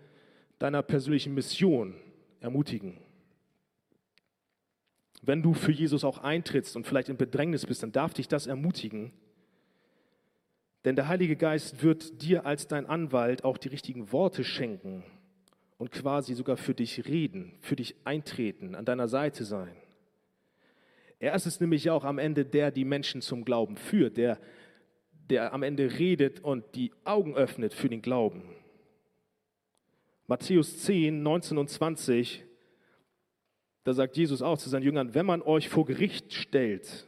deiner 0.59 0.83
persönlichen 0.83 1.33
Mission 1.33 1.95
ermutigen. 2.41 2.97
Wenn 5.21 5.41
du 5.41 5.53
für 5.53 5.71
Jesus 5.71 6.03
auch 6.03 6.17
eintrittst 6.17 6.75
und 6.75 6.85
vielleicht 6.85 7.07
in 7.07 7.15
Bedrängnis 7.15 7.65
bist, 7.65 7.81
dann 7.81 7.93
darf 7.93 8.13
dich 8.13 8.27
das 8.27 8.45
ermutigen, 8.45 9.13
denn 10.85 10.95
der 10.95 11.07
Heilige 11.07 11.35
Geist 11.35 11.83
wird 11.83 12.21
dir 12.23 12.45
als 12.45 12.67
dein 12.67 12.85
Anwalt 12.85 13.43
auch 13.43 13.57
die 13.57 13.69
richtigen 13.69 14.11
Worte 14.11 14.43
schenken 14.43 15.03
und 15.77 15.91
quasi 15.91 16.33
sogar 16.33 16.57
für 16.57 16.73
dich 16.73 17.07
reden, 17.07 17.53
für 17.61 17.75
dich 17.75 17.95
eintreten, 18.03 18.75
an 18.75 18.85
deiner 18.85 19.07
Seite 19.07 19.45
sein. 19.45 19.75
Er 21.19 21.35
ist 21.35 21.45
es 21.45 21.59
nämlich 21.59 21.89
auch 21.91 22.03
am 22.03 22.17
Ende, 22.17 22.45
der 22.45 22.71
die 22.71 22.85
Menschen 22.85 23.21
zum 23.21 23.45
Glauben 23.45 23.77
führt, 23.77 24.17
der, 24.17 24.39
der 25.29 25.53
am 25.53 25.61
Ende 25.61 25.99
redet 25.99 26.39
und 26.39 26.63
die 26.75 26.91
Augen 27.03 27.35
öffnet 27.35 27.75
für 27.75 27.89
den 27.89 28.01
Glauben. 28.01 28.43
Matthäus 30.25 30.79
10, 30.79 31.21
19 31.21 31.57
und 31.59 31.69
20, 31.69 32.43
da 33.83 33.93
sagt 33.93 34.17
Jesus 34.17 34.41
auch 34.41 34.57
zu 34.57 34.69
seinen 34.69 34.83
Jüngern, 34.83 35.13
wenn 35.13 35.25
man 35.25 35.41
euch 35.41 35.69
vor 35.69 35.85
Gericht 35.85 36.33
stellt, 36.33 37.07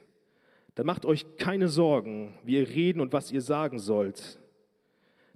dann 0.75 0.85
macht 0.85 1.05
euch 1.05 1.37
keine 1.37 1.67
Sorgen, 1.67 2.33
wie 2.43 2.57
ihr 2.57 2.67
reden 2.67 2.99
und 2.99 3.13
was 3.13 3.31
ihr 3.31 3.41
sagen 3.41 3.79
sollt. 3.79 4.39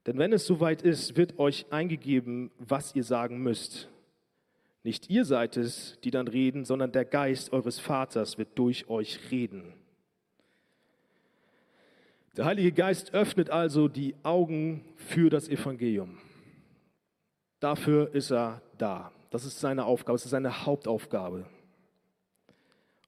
Denn 0.05 0.17
wenn 0.17 0.33
es 0.33 0.45
soweit 0.45 0.81
ist, 0.81 1.17
wird 1.17 1.37
euch 1.37 1.65
eingegeben, 1.69 2.49
was 2.57 2.95
ihr 2.95 3.03
sagen 3.03 3.43
müsst. 3.43 3.89
Nicht 4.83 5.09
ihr 5.09 5.25
seid 5.25 5.57
es, 5.57 5.99
die 6.03 6.11
dann 6.11 6.27
reden, 6.27 6.63
sondern 6.63 6.93
der 6.93 7.03
Geist 7.03 7.51
eures 7.51 7.77
Vaters 7.77 8.37
wird 8.37 8.57
durch 8.57 8.89
euch 8.89 9.31
reden. 9.31 9.73
Der 12.37 12.45
Heilige 12.45 12.71
Geist 12.71 13.13
öffnet 13.13 13.49
also 13.49 13.87
die 13.87 14.15
Augen 14.23 14.85
für 14.95 15.29
das 15.29 15.49
Evangelium. 15.49 16.19
Dafür 17.59 18.13
ist 18.13 18.31
er 18.31 18.61
da. 18.77 19.11
Das 19.29 19.43
ist 19.43 19.59
seine 19.59 19.85
Aufgabe, 19.85 20.15
das 20.15 20.25
ist 20.25 20.31
seine 20.31 20.65
Hauptaufgabe. 20.65 21.47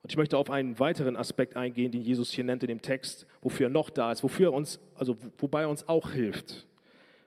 Und 0.09 0.13
ich 0.13 0.17
möchte 0.17 0.39
auf 0.39 0.49
einen 0.49 0.79
weiteren 0.79 1.15
Aspekt 1.15 1.55
eingehen, 1.55 1.91
den 1.91 2.01
Jesus 2.01 2.31
hier 2.31 2.43
nennt 2.43 2.63
in 2.63 2.67
dem 2.69 2.81
Text, 2.81 3.27
wofür 3.43 3.67
er 3.67 3.69
noch 3.69 3.91
da 3.91 4.11
ist, 4.11 4.23
wofür 4.23 4.47
er 4.47 4.53
uns, 4.53 4.79
also 4.95 5.15
wobei 5.37 5.61
er 5.61 5.69
uns 5.69 5.87
auch 5.87 6.13
hilft. 6.13 6.65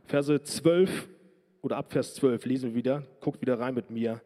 Verse 0.04 0.42
12 0.42 1.08
oder 1.60 1.76
ab 1.76 1.92
Vers 1.92 2.16
12 2.16 2.44
lesen 2.44 2.70
wir 2.70 2.74
wieder, 2.74 3.04
guckt 3.20 3.40
wieder 3.40 3.60
rein 3.60 3.74
mit 3.74 3.90
mir. 3.90 4.20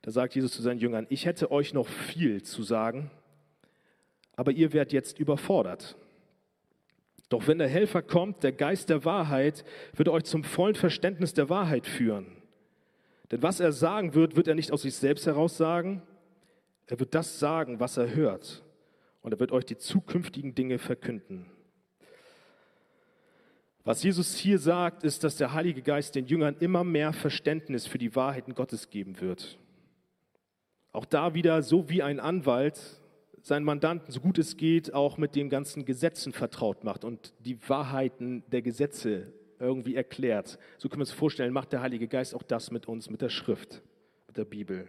Da 0.00 0.12
sagt 0.12 0.34
Jesus 0.34 0.52
zu 0.52 0.62
seinen 0.62 0.78
Jüngern, 0.78 1.06
ich 1.10 1.26
hätte 1.26 1.50
euch 1.50 1.74
noch 1.74 1.88
viel 1.88 2.42
zu 2.42 2.62
sagen, 2.62 3.10
aber 4.34 4.52
ihr 4.52 4.72
werdet 4.72 4.94
jetzt 4.94 5.18
überfordert. 5.18 5.94
Doch 7.28 7.48
wenn 7.48 7.58
der 7.58 7.68
Helfer 7.68 8.00
kommt, 8.00 8.42
der 8.42 8.52
Geist 8.52 8.88
der 8.88 9.04
Wahrheit, 9.04 9.62
wird 9.92 10.08
euch 10.08 10.24
zum 10.24 10.42
vollen 10.42 10.74
Verständnis 10.74 11.34
der 11.34 11.50
Wahrheit 11.50 11.86
führen. 11.86 12.28
Denn 13.30 13.42
was 13.42 13.60
er 13.60 13.72
sagen 13.72 14.14
wird, 14.14 14.36
wird 14.36 14.48
er 14.48 14.54
nicht 14.54 14.72
aus 14.72 14.80
sich 14.82 14.94
selbst 14.94 15.26
heraus 15.26 15.58
sagen, 15.58 16.00
er 16.90 17.00
wird 17.00 17.14
das 17.14 17.38
sagen, 17.38 17.80
was 17.80 17.96
er 17.96 18.14
hört. 18.14 18.64
Und 19.22 19.32
er 19.32 19.40
wird 19.40 19.52
euch 19.52 19.64
die 19.64 19.76
zukünftigen 19.76 20.54
Dinge 20.54 20.78
verkünden. 20.78 21.46
Was 23.84 24.02
Jesus 24.02 24.36
hier 24.36 24.58
sagt, 24.58 25.04
ist, 25.04 25.24
dass 25.24 25.36
der 25.36 25.52
Heilige 25.52 25.82
Geist 25.82 26.14
den 26.14 26.26
Jüngern 26.26 26.56
immer 26.60 26.84
mehr 26.84 27.12
Verständnis 27.12 27.86
für 27.86 27.98
die 27.98 28.14
Wahrheiten 28.14 28.54
Gottes 28.54 28.90
geben 28.90 29.20
wird. 29.20 29.58
Auch 30.92 31.04
da 31.04 31.34
wieder, 31.34 31.62
so 31.62 31.88
wie 31.88 32.02
ein 32.02 32.20
Anwalt 32.20 32.80
seinen 33.42 33.64
Mandanten, 33.64 34.12
so 34.12 34.20
gut 34.20 34.38
es 34.38 34.56
geht, 34.56 34.92
auch 34.92 35.16
mit 35.16 35.34
den 35.34 35.48
ganzen 35.48 35.84
Gesetzen 35.84 36.32
vertraut 36.32 36.84
macht 36.84 37.04
und 37.04 37.32
die 37.38 37.56
Wahrheiten 37.68 38.42
der 38.50 38.62
Gesetze 38.62 39.32
irgendwie 39.58 39.94
erklärt. 39.94 40.58
So 40.78 40.88
können 40.88 41.00
wir 41.00 41.04
uns 41.04 41.12
vorstellen, 41.12 41.52
macht 41.52 41.72
der 41.72 41.80
Heilige 41.80 42.08
Geist 42.08 42.34
auch 42.34 42.42
das 42.42 42.70
mit 42.70 42.86
uns, 42.86 43.08
mit 43.08 43.22
der 43.22 43.28
Schrift, 43.28 43.82
mit 44.26 44.36
der 44.36 44.44
Bibel. 44.44 44.88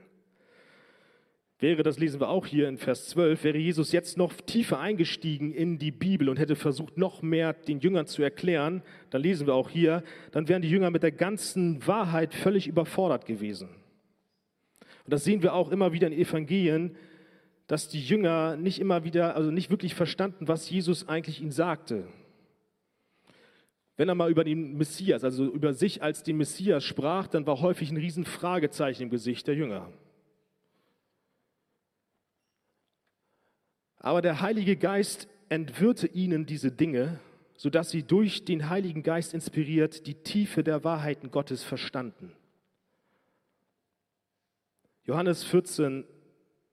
Wäre, 1.62 1.84
das 1.84 2.00
lesen 2.00 2.20
wir 2.20 2.30
auch 2.30 2.46
hier 2.46 2.68
in 2.68 2.78
Vers 2.78 3.10
12, 3.10 3.44
wäre 3.44 3.58
Jesus 3.58 3.92
jetzt 3.92 4.18
noch 4.18 4.34
tiefer 4.34 4.80
eingestiegen 4.80 5.54
in 5.54 5.78
die 5.78 5.92
Bibel 5.92 6.30
und 6.30 6.40
hätte 6.40 6.56
versucht, 6.56 6.98
noch 6.98 7.22
mehr 7.22 7.54
den 7.54 7.80
Jüngern 7.80 8.08
zu 8.08 8.24
erklären, 8.24 8.82
dann 9.12 9.22
lesen 9.22 9.48
wir 9.48 9.54
auch 9.54 9.70
hier, 9.70 10.04
dann 10.32 10.48
wären 10.48 10.62
die 10.62 10.70
Jünger 10.70 10.90
mit 10.90 11.04
der 11.04 11.12
ganzen 11.12 11.86
Wahrheit 11.86 12.34
völlig 12.34 12.68
überfordert 12.68 13.26
gewesen. 13.26 13.70
Und 15.06 15.14
das 15.14 15.24
sehen 15.24 15.44
wir 15.44 15.54
auch 15.54 15.72
immer 15.72 15.94
wieder 15.94 16.08
in 16.08 16.14
Evangelien, 16.14 16.96
dass 17.68 17.88
die 17.88 18.02
Jünger 18.02 18.58
nicht 18.58 18.80
immer 18.80 19.04
wieder, 19.04 19.36
also 19.36 19.52
nicht 19.52 19.70
wirklich 19.70 19.96
verstanden, 19.96 20.48
was 20.48 20.70
Jesus 20.70 21.08
eigentlich 21.08 21.42
ihnen 21.42 21.52
sagte. 21.52 22.08
Wenn 23.98 24.10
er 24.10 24.16
mal 24.16 24.32
über 24.32 24.44
den 24.44 24.78
Messias, 24.78 25.24
also 25.24 25.46
über 25.46 25.74
sich 25.74 26.02
als 26.02 26.24
den 26.24 26.38
Messias 26.38 26.84
sprach, 26.84 27.28
dann 27.28 27.46
war 27.46 27.62
häufig 27.62 27.92
ein 27.92 27.98
Riesenfragezeichen 27.98 29.04
im 29.04 29.10
Gesicht 29.10 29.48
der 29.48 29.56
Jünger. 29.56 29.92
Aber 34.04 34.24
der 34.24 34.42
Heilige 34.42 34.78
Geist 34.78 35.28
entwirrte 35.50 36.08
ihnen 36.08 36.48
diese 36.48 36.72
Dinge, 36.72 37.20
sodass 37.56 37.92
sie 37.92 38.02
durch 38.02 38.46
den 38.46 38.68
Heiligen 38.68 39.04
Geist 39.04 39.36
inspiriert 39.36 40.08
die 40.08 40.16
Tiefe 40.16 40.64
der 40.64 40.84
Wahrheiten 40.84 41.30
Gottes 41.30 41.64
verstanden. 41.64 42.34
Johannes 45.04 45.44
14, 45.44 46.06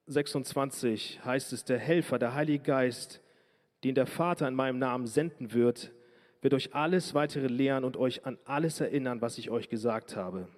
26 0.06 1.22
heißt 1.22 1.52
es, 1.52 1.66
der 1.66 1.78
Helfer, 1.78 2.18
der 2.18 2.34
Heilige 2.34 2.64
Geist, 2.64 3.20
den 3.84 3.94
der 3.94 4.06
Vater 4.06 4.48
in 4.48 4.54
meinem 4.54 4.78
Namen 4.78 5.06
senden 5.06 5.52
wird, 5.52 5.92
wird 6.40 6.54
euch 6.54 6.74
alles 6.74 7.12
weitere 7.12 7.48
lehren 7.48 7.84
und 7.84 7.98
euch 7.98 8.24
an 8.24 8.38
alles 8.46 8.80
erinnern, 8.80 9.20
was 9.20 9.36
ich 9.36 9.50
euch 9.50 9.68
gesagt 9.68 10.16
habe. 10.16 10.48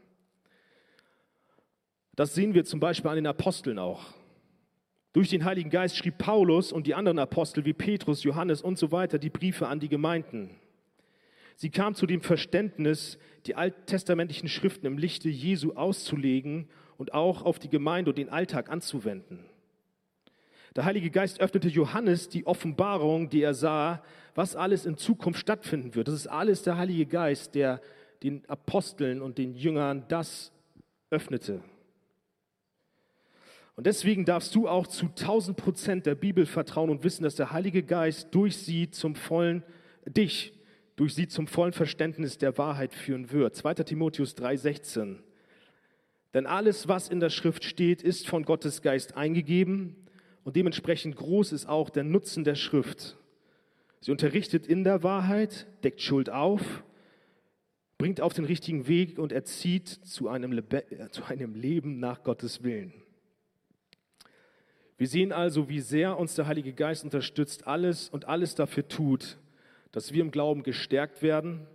Das 2.15 2.35
sehen 2.35 2.55
wir 2.55 2.65
zum 2.65 2.79
Beispiel 2.79 3.11
an 3.11 3.17
den 3.17 3.27
Aposteln 3.27 3.81
auch. 3.81 4.20
Durch 5.13 5.29
den 5.29 5.45
Heiligen 5.45 5.71
Geist 5.71 5.97
schrieb 5.97 6.19
Paulus 6.19 6.71
und 6.71 6.87
die 6.87 6.95
anderen 6.95 7.19
Apostel 7.19 7.65
wie 7.65 7.73
Petrus, 7.73 8.23
Johannes 8.23 8.63
und 8.63 8.79
so 8.79 8.93
weiter 8.93 9.19
die 9.19 9.31
Briefe 9.31 9.67
an 9.67 9.81
die 9.81 9.89
Gemeinden. 9.89 10.51
Sie 11.57 11.71
kamen 11.71 11.97
zu 11.97 12.07
dem 12.07 12.21
Verständnis, 12.21 13.19
die 13.47 13.57
alttestamentlichen 13.57 14.49
Schriften 14.49 14.87
im 14.87 14.99
Lichte 14.99 15.29
Jesu 15.29 15.73
auszulegen 15.73 16.69
und 16.97 17.13
auch 17.13 17.43
auf 17.43 17.59
die 17.59 17.69
Gemeinde 17.69 18.13
und 18.13 18.19
den 18.19 18.29
Alltag 18.29 18.71
anzuwenden. 18.71 19.45
Der 20.77 20.85
Heilige 20.85 21.11
Geist 21.11 21.41
öffnete 21.41 21.69
Johannes 21.69 22.29
die 22.29 22.47
Offenbarung, 22.47 23.29
die 23.29 23.43
er 23.43 23.55
sah, 23.55 24.05
was 24.37 24.55
alles 24.55 24.87
in 24.87 24.97
Zukunft 24.97 25.41
stattfinden 25.41 25.97
wird. 25.97 26.07
Das 26.07 26.15
ist 26.15 26.29
alles 26.29 26.63
der 26.63 26.77
Heilige 26.77 27.07
Geist, 27.07 27.57
der 27.57 27.81
den 28.23 28.49
Aposteln 28.49 29.21
und 29.21 29.39
den 29.39 29.55
Jüngern 29.55 30.05
das 30.09 30.53
öffnete. 31.11 31.63
Und 33.81 33.87
deswegen 33.87 34.27
darfst 34.27 34.55
du 34.55 34.69
auch 34.69 34.87
zu 34.87 35.07
1000 35.07 35.57
Prozent 35.57 36.05
der 36.05 36.15
Bibel 36.15 36.45
vertrauen 36.45 36.91
und 36.91 37.03
wissen, 37.03 37.23
dass 37.23 37.37
der 37.37 37.51
Heilige 37.51 37.83
Geist 37.83 38.29
durch 38.33 38.59
sie 38.59 38.91
zum 38.91 39.15
vollen, 39.15 39.63
dich, 40.05 40.53
durch 40.97 41.15
sie 41.15 41.29
zum 41.29 41.47
vollen 41.47 41.73
Verständnis 41.73 42.37
der 42.37 42.59
Wahrheit 42.59 42.93
führen 42.93 43.33
wird. 43.33 43.57
2. 43.57 43.73
Timotheus 43.77 44.37
3,16. 44.37 45.21
Denn 46.35 46.45
alles, 46.45 46.89
was 46.89 47.09
in 47.09 47.21
der 47.21 47.31
Schrift 47.31 47.65
steht, 47.65 48.03
ist 48.03 48.29
von 48.29 48.45
Gottes 48.45 48.83
Geist 48.83 49.17
eingegeben 49.17 49.97
und 50.45 50.57
dementsprechend 50.57 51.17
groß 51.17 51.53
ist 51.53 51.67
auch 51.67 51.89
der 51.89 52.05
Nutzen 52.05 52.45
der 52.45 52.57
Schrift. 52.57 53.17
Sie 54.01 54.11
unterrichtet 54.11 54.67
in 54.67 54.85
der 54.85 55.03
Wahrheit, 55.03 55.67
deckt 55.85 56.03
Schuld 56.03 56.29
auf, 56.29 56.85
bringt 57.97 58.21
auf 58.21 58.35
den 58.35 58.45
richtigen 58.45 58.89
Weg 58.89 59.19
und 59.19 59.33
erzieht 59.33 59.89
zu 59.89 60.29
einem, 60.29 60.53
Lebe 60.53 60.85
zu 61.13 61.25
einem 61.25 61.55
Leben 61.55 61.99
nach 61.99 62.23
Gottes 62.23 62.63
Willen. 62.63 63.00
Wir 65.01 65.09
sehen 65.09 65.33
also, 65.33 65.71
wie 65.71 65.81
sehr 65.81 66.19
uns 66.19 66.35
der 66.35 66.47
Heilige 66.47 66.75
Geist 66.75 67.05
unterstützt, 67.05 67.67
alles 67.67 68.11
und 68.11 68.29
alles 68.29 68.55
dafür 68.55 68.87
tut, 68.87 69.39
dass 69.93 70.13
wir 70.13 70.21
im 70.21 70.31
Glauben 70.31 70.63
gestärkt 70.63 71.23
werden. 71.23 71.67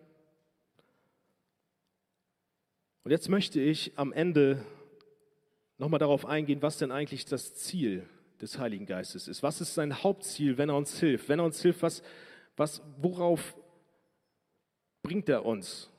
Und 3.03 3.09
jetzt 3.09 3.27
möchte 3.27 3.59
ich 3.59 3.93
am 3.95 4.13
Ende 4.13 4.63
nochmal 5.79 5.97
darauf 5.97 6.27
eingehen, 6.27 6.61
was 6.61 6.77
denn 6.77 6.91
eigentlich 6.91 7.25
das 7.25 7.55
Ziel 7.55 8.07
des 8.41 8.59
Heiligen 8.59 8.85
Geistes 8.85 9.27
ist. 9.27 9.41
Was 9.41 9.59
ist 9.59 9.73
sein 9.73 10.03
Hauptziel, 10.03 10.59
wenn 10.59 10.69
er 10.69 10.77
uns 10.77 10.99
hilft? 10.99 11.27
Wenn 11.27 11.39
er 11.39 11.45
uns 11.45 11.59
hilft, 11.63 11.81
was, 11.81 12.03
was, 12.55 12.83
worauf 12.97 13.57
bringt 15.01 15.29
er 15.29 15.43
uns? 15.45 15.89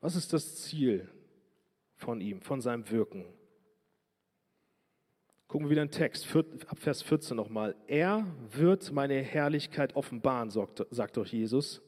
Was 0.00 0.16
ist 0.16 0.32
das 0.32 0.62
Ziel 0.62 1.06
von 1.96 2.22
ihm, 2.22 2.40
von 2.40 2.62
seinem 2.62 2.90
Wirken? 2.90 3.26
Gucken 5.56 5.70
wir 5.70 5.76
wieder 5.76 5.86
den 5.86 5.90
Text, 5.90 6.28
ab 6.66 6.78
Vers 6.78 7.00
14 7.00 7.34
nochmal. 7.34 7.74
Er 7.86 8.26
wird 8.50 8.92
meine 8.92 9.22
Herrlichkeit 9.22 9.96
offenbaren, 9.96 10.50
sagt 10.50 11.16
doch 11.16 11.24
Jesus. 11.24 11.80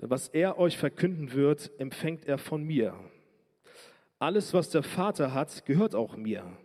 Denn 0.00 0.08
was 0.08 0.28
er 0.28 0.56
euch 0.56 0.78
verkünden 0.78 1.32
wird, 1.32 1.72
empfängt 1.78 2.26
er 2.26 2.38
von 2.38 2.62
mir. 2.62 2.94
Alles, 4.20 4.54
was 4.54 4.70
der 4.70 4.84
Vater 4.84 5.34
hat, 5.34 5.66
gehört 5.66 5.96
auch 5.96 6.16
mir. 6.16 6.56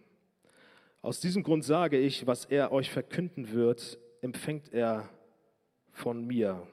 Aus 1.01 1.21
diesem 1.21 1.41
Grund 1.41 1.63
sage 1.63 1.97
ich, 1.97 2.27
was 2.27 2.45
er 2.45 2.71
euch 2.71 2.91
verkünden 2.91 3.51
wird, 3.51 3.97
empfängt 4.21 4.71
er 4.71 5.09
von 5.91 6.23
mir. 6.23 6.67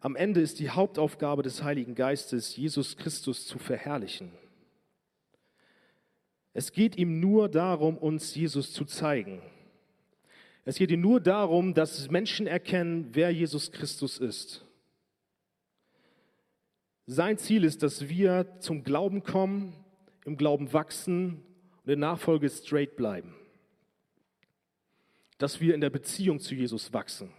Am 0.00 0.16
Ende 0.16 0.40
ist 0.40 0.58
die 0.58 0.70
Hauptaufgabe 0.70 1.44
des 1.44 1.62
Heiligen 1.62 1.94
Geistes, 1.94 2.56
Jesus 2.56 2.96
Christus 2.96 3.46
zu 3.46 3.60
verherrlichen. 3.60 4.32
Es 6.52 6.72
geht 6.72 6.96
ihm 6.96 7.20
nur 7.20 7.48
darum, 7.48 7.96
uns 7.96 8.34
Jesus 8.34 8.72
zu 8.72 8.84
zeigen. 8.84 9.42
Es 10.64 10.76
geht 10.76 10.90
ihm 10.90 11.00
nur 11.00 11.20
darum, 11.20 11.74
dass 11.74 12.10
Menschen 12.10 12.46
erkennen, 12.46 13.10
wer 13.12 13.30
Jesus 13.30 13.72
Christus 13.72 14.18
ist. 14.18 14.64
Sein 17.06 17.38
Ziel 17.38 17.64
ist, 17.64 17.82
dass 17.82 18.08
wir 18.08 18.58
zum 18.60 18.84
Glauben 18.84 19.22
kommen, 19.22 19.74
im 20.24 20.36
Glauben 20.36 20.72
wachsen 20.72 21.42
und 21.84 21.92
in 21.92 22.00
Nachfolge 22.00 22.48
straight 22.48 22.96
bleiben. 22.96 23.34
Dass 25.38 25.60
wir 25.60 25.74
in 25.74 25.80
der 25.80 25.90
Beziehung 25.90 26.38
zu 26.40 26.54
Jesus 26.54 26.92
wachsen. 26.92 27.32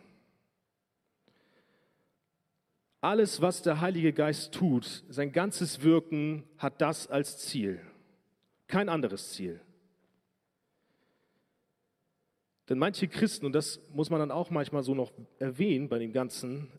Alles, 3.02 3.42
was 3.42 3.62
der 3.62 3.82
Heilige 3.82 4.14
Geist 4.14 4.54
tut, 4.54 5.04
sein 5.10 5.32
ganzes 5.32 5.84
Wirken 5.84 6.44
hat 6.58 6.82
das 6.82 7.08
als 7.08 7.38
Ziel. 7.40 7.80
Kein 8.72 8.88
anderes 8.88 9.34
Ziel. 9.34 9.60
Denn 12.70 12.80
manche 12.80 13.10
Christen, 13.10 13.46
und 13.46 13.52
das 13.52 13.82
muss 13.90 14.10
man 14.10 14.22
dann 14.22 14.32
auch 14.32 14.50
manchmal 14.50 14.82
so 14.82 14.96
noch 14.96 15.12
erwähnen 15.40 15.90
bei 15.90 16.00
dem 16.00 16.14
Ganzen, 16.14 16.72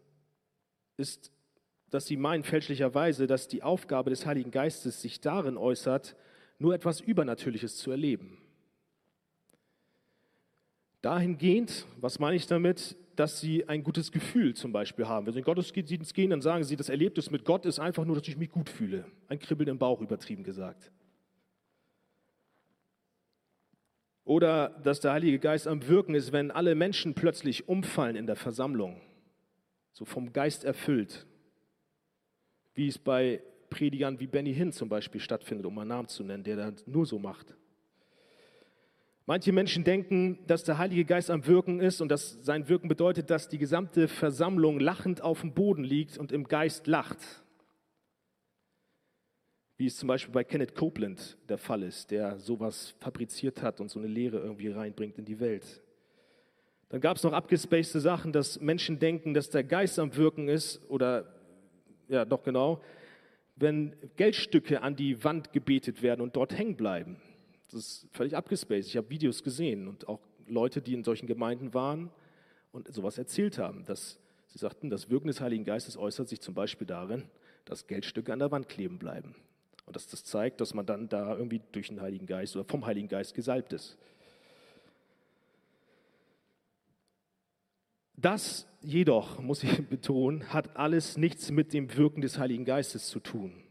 ist, 0.97 1.31
dass 1.91 2.07
sie 2.07 2.17
meinen 2.17 2.45
fälschlicherweise, 2.45 3.27
dass 3.27 3.47
die 3.47 3.63
Aufgabe 3.63 4.09
des 4.09 4.25
Heiligen 4.25 4.51
Geistes 4.51 5.03
sich 5.03 5.21
darin 5.21 5.59
äußert, 5.59 6.17
nur 6.59 6.75
etwas 6.75 7.03
Übernatürliches 7.03 7.77
zu 7.77 7.91
erleben. 7.91 8.39
Dahingehend, 11.03 11.87
was 12.01 12.19
meine 12.19 12.37
ich 12.37 12.47
damit, 12.47 12.97
dass 13.17 13.39
sie 13.39 13.69
ein 13.69 13.83
gutes 13.83 14.13
Gefühl 14.13 14.55
zum 14.55 14.73
Beispiel 14.73 15.09
haben. 15.09 15.27
Wenn 15.27 15.35
sie 15.35 15.41
in 15.41 15.45
Gottesdienst 15.45 16.15
gehen, 16.15 16.31
dann 16.31 16.41
sagen 16.41 16.65
sie, 16.65 16.77
das 16.77 16.89
Erlebnis 16.89 17.31
mit 17.31 17.45
Gott 17.45 17.67
ist 17.67 17.81
einfach 17.81 18.07
nur, 18.07 18.17
dass 18.17 18.27
ich 18.27 18.39
mich 18.39 18.51
gut 18.51 18.71
fühle. 18.71 19.05
Ein 19.29 19.39
Kribbeln 19.39 19.69
im 19.69 19.79
Bauch, 19.79 20.01
übertrieben 20.01 20.43
gesagt. 20.43 20.91
Oder 24.25 24.69
dass 24.83 25.01
der 25.01 25.13
Heilige 25.13 25.39
Geist 25.39 25.67
am 25.67 25.87
Wirken 25.89 26.15
ist, 26.15 26.33
wenn 26.33 26.51
alle 26.51 26.75
Menschen 26.75 27.15
plötzlich 27.15 27.69
umfallen 27.69 28.17
in 28.17 28.27
der 28.27 28.37
Versammlung, 28.37 29.01
so 29.93 30.05
vom 30.05 30.33
Geist 30.33 30.65
erfüllt, 30.65 31.27
wie 32.75 32.89
es 32.89 32.99
bei 32.99 33.43
Predigern 33.69 34.21
wie 34.21 34.27
Benny 34.27 34.55
Hinn 34.55 34.73
zum 34.73 34.89
Beispiel 34.89 35.21
stattfindet, 35.21 35.67
um 35.67 35.79
einen 35.79 35.89
Namen 35.89 36.09
zu 36.09 36.23
nennen, 36.23 36.45
der 36.45 36.57
das 36.57 36.87
nur 36.87 37.07
so 37.07 37.19
macht. 37.19 37.55
Manche 39.25 39.53
Menschen 39.53 39.85
denken, 39.85 40.39
dass 40.47 40.65
der 40.65 40.79
Heilige 40.79 41.05
Geist 41.05 41.31
am 41.31 41.47
Wirken 41.47 41.81
ist 41.81 42.01
und 42.01 42.09
dass 42.09 42.45
sein 42.45 42.69
Wirken 42.69 42.89
bedeutet, 42.89 43.31
dass 43.31 43.49
die 43.49 43.59
gesamte 43.59 44.09
Versammlung 44.09 44.79
lachend 44.81 45.23
auf 45.23 45.41
dem 45.41 45.55
Boden 45.55 45.85
liegt 45.85 46.19
und 46.19 46.33
im 46.33 46.45
Geist 46.45 46.87
lacht 46.87 47.42
wie 49.83 49.87
es 49.87 49.97
zum 49.97 50.07
Beispiel 50.07 50.33
bei 50.33 50.45
Kenneth 50.45 50.77
Copeland 50.77 51.37
der 51.49 51.59
Fall 51.59 51.83
ist, 51.83 52.13
der 52.13 52.39
sowas 52.39 52.95
fabriziert 53.01 53.63
hat 53.63 53.81
und 53.81 53.91
so 53.91 53.99
eine 53.99 54.07
Lehre 54.07 54.39
irgendwie 54.39 54.69
reinbringt 54.69 55.19
in 55.19 55.25
die 55.25 55.41
Welt. 55.41 55.83
Dann 56.89 57.01
gab 57.01 57.17
es 57.17 57.25
noch 57.25 57.33
abgespacede 57.33 57.99
Sachen, 57.99 58.33
dass 58.33 58.61
Menschen 58.61 59.01
denken, 59.01 59.35
dass 59.35 59.51
der 59.51 59.65
Geist 59.65 59.99
am 59.99 60.15
Wirken 60.15 60.47
ist 60.47 60.89
oder, 60.89 61.35
ja, 62.07 62.25
doch 62.25 62.45
genau, 62.45 62.81
wenn 63.57 63.97
Geldstücke 64.15 64.83
an 64.83 64.95
die 64.95 65.25
Wand 65.25 65.53
gebetet 65.53 66.01
werden 66.01 66.21
und 66.21 66.37
dort 66.37 66.57
hängen 66.57 66.77
bleiben. 66.77 67.17
Das 67.65 67.75
ist 67.75 68.07
völlig 68.13 68.37
abgespaced. 68.37 68.89
Ich 68.89 68.97
habe 68.97 69.11
Videos 69.11 69.43
gesehen 69.43 69.89
und 69.89 70.07
auch 70.07 70.21
Leute, 70.47 70.81
die 70.81 70.95
in 70.95 71.03
solchen 71.03 71.27
Gemeinden 71.27 71.75
waren 71.75 72.13
und 72.71 72.87
sowas 72.95 73.19
erzählt 73.19 73.59
haben, 73.59 73.85
dass 73.85 74.21
sie 74.47 74.61
sagten, 74.61 74.91
das 74.91 75.11
Wirken 75.11 75.27
des 75.27 75.41
Heiligen 75.41 75.65
Geistes 75.65 75.97
äußert 75.97 76.29
sich 76.29 76.41
zum 76.41 76.55
Beispiel 76.55 76.87
darin, 76.87 77.25
dass 77.65 77.89
Geldstücke 77.89 78.33
an 78.33 78.39
der 78.39 78.53
Wand 78.53 78.69
kleben 78.69 79.01
bleiben. 79.01 79.35
Und 79.87 79.97
dass 79.97 80.07
das 80.07 80.25
zeigt, 80.25 80.61
dass 80.61 80.75
man 80.75 80.87
dann 80.87 81.09
da 81.09 81.37
irgendwie 81.37 81.61
durch 81.73 81.89
den 81.89 82.01
Heiligen 82.01 82.27
Geist 82.27 82.57
oder 82.57 82.65
vom 82.65 82.87
Heiligen 82.87 83.09
Geist 83.09 83.35
gesalbt 83.35 83.73
ist. 83.73 83.99
Das 88.17 88.69
jedoch, 88.81 89.41
muss 89.41 89.63
ich 89.63 89.89
betonen, 89.89 90.53
hat 90.53 90.77
alles 90.77 91.17
nichts 91.17 91.51
mit 91.51 91.73
dem 91.73 91.97
Wirken 91.97 92.21
des 92.21 92.39
Heiligen 92.39 92.65
Geistes 92.65 93.09
zu 93.09 93.21
tun. 93.21 93.63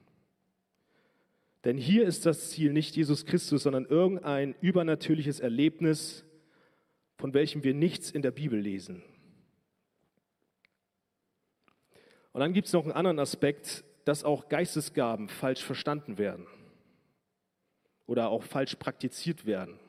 Denn 1.63 1.77
hier 1.77 2.05
ist 2.05 2.25
das 2.25 2.49
Ziel 2.49 2.73
nicht 2.73 2.95
Jesus 2.95 3.25
Christus, 3.25 3.63
sondern 3.63 3.85
irgendein 3.85 4.55
übernatürliches 4.61 5.39
Erlebnis, 5.39 6.25
von 7.17 7.33
welchem 7.33 7.63
wir 7.63 7.75
nichts 7.75 8.09
in 8.09 8.23
der 8.23 8.31
Bibel 8.31 8.59
lesen. 8.59 9.03
Und 12.33 12.39
dann 12.39 12.53
gibt 12.53 12.67
es 12.67 12.73
noch 12.73 12.83
einen 12.83 12.93
anderen 12.93 13.19
Aspekt, 13.19 13.83
dass 14.05 14.23
auch 14.23 14.49
Geistesgaben 14.49 15.29
falsch 15.29 15.63
verstanden 15.63 16.17
werden 16.17 16.47
oder 18.05 18.29
auch 18.29 18.43
falsch 18.43 18.75
praktiziert 18.75 19.45
werden. 19.45 19.79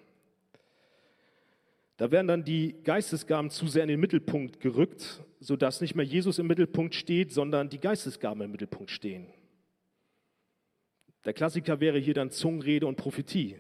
Da 1.96 2.10
werden 2.10 2.26
dann 2.26 2.44
die 2.44 2.74
Geistesgaben 2.84 3.50
zu 3.50 3.68
sehr 3.68 3.82
in 3.82 3.88
den 3.88 4.00
Mittelpunkt 4.00 4.60
gerückt, 4.60 5.22
sodass 5.40 5.80
nicht 5.80 5.94
mehr 5.94 6.04
Jesus 6.04 6.38
im 6.38 6.46
Mittelpunkt 6.46 6.94
steht, 6.94 7.32
sondern 7.32 7.68
die 7.68 7.78
Geistesgaben 7.78 8.42
im 8.42 8.50
Mittelpunkt 8.50 8.90
stehen. 8.90 9.26
Der 11.24 11.32
Klassiker 11.32 11.80
wäre 11.80 11.98
hier 11.98 12.14
dann 12.14 12.30
Zungenrede 12.30 12.86
und 12.86 12.96
Prophetie. 12.96 13.56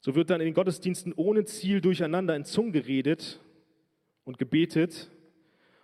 So 0.00 0.14
wird 0.14 0.30
dann 0.30 0.40
in 0.40 0.46
den 0.46 0.54
Gottesdiensten 0.54 1.12
ohne 1.12 1.44
Ziel 1.44 1.80
durcheinander 1.80 2.34
in 2.34 2.44
Zungen 2.44 2.72
geredet 2.72 3.40
und 4.24 4.38
gebetet. 4.38 5.10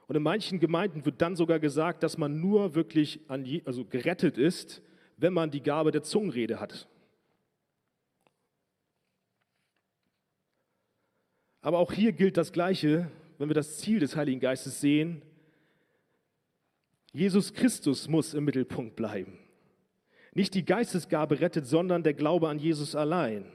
Und 0.07 0.17
in 0.17 0.23
manchen 0.23 0.61
Gemeinden 0.61 1.05
wird 1.07 1.23
dann 1.23 1.37
sogar 1.37 1.59
gesagt, 1.59 2.03
dass 2.03 2.19
man 2.19 2.41
nur 2.41 2.75
wirklich 2.75 3.21
je, 3.43 3.63
also 3.65 3.85
gerettet 3.85 4.37
ist, 4.37 4.83
wenn 5.17 5.33
man 5.33 5.51
die 5.51 5.63
Gabe 5.63 5.91
der 5.91 6.03
Zungenrede 6.03 6.61
hat. 6.61 6.89
Aber 11.63 11.79
auch 11.79 11.93
hier 11.93 12.13
gilt 12.13 12.37
das 12.37 12.53
Gleiche, 12.53 13.11
wenn 13.39 13.49
wir 13.49 13.55
das 13.55 13.79
Ziel 13.79 13.99
des 13.99 14.17
Heiligen 14.17 14.41
Geistes 14.41 14.83
sehen. 14.83 15.23
Jesus 17.13 17.55
Christus 17.55 18.07
muss 18.07 18.35
im 18.35 18.45
Mittelpunkt 18.45 18.97
bleiben. 18.97 19.39
Nicht 20.35 20.55
die 20.55 20.65
Geistesgabe 20.65 21.41
rettet, 21.41 21.67
sondern 21.67 22.03
der 22.03 22.13
Glaube 22.13 22.49
an 22.49 22.59
Jesus 22.59 22.95
allein. 22.95 23.47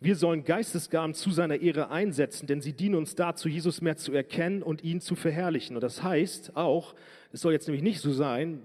Wir 0.00 0.14
sollen 0.14 0.44
Geistesgaben 0.44 1.14
zu 1.14 1.30
seiner 1.30 1.56
Ehre 1.56 1.90
einsetzen, 1.90 2.46
denn 2.46 2.60
sie 2.60 2.72
dienen 2.72 2.94
uns 2.94 3.16
dazu, 3.16 3.48
Jesus 3.48 3.80
mehr 3.80 3.96
zu 3.96 4.12
erkennen 4.12 4.62
und 4.62 4.84
ihn 4.84 5.00
zu 5.00 5.16
verherrlichen. 5.16 5.76
Und 5.76 5.82
das 5.82 6.02
heißt 6.02 6.56
auch, 6.56 6.94
es 7.32 7.40
soll 7.40 7.52
jetzt 7.52 7.66
nämlich 7.66 7.82
nicht 7.82 8.00
so 8.00 8.12
sein, 8.12 8.62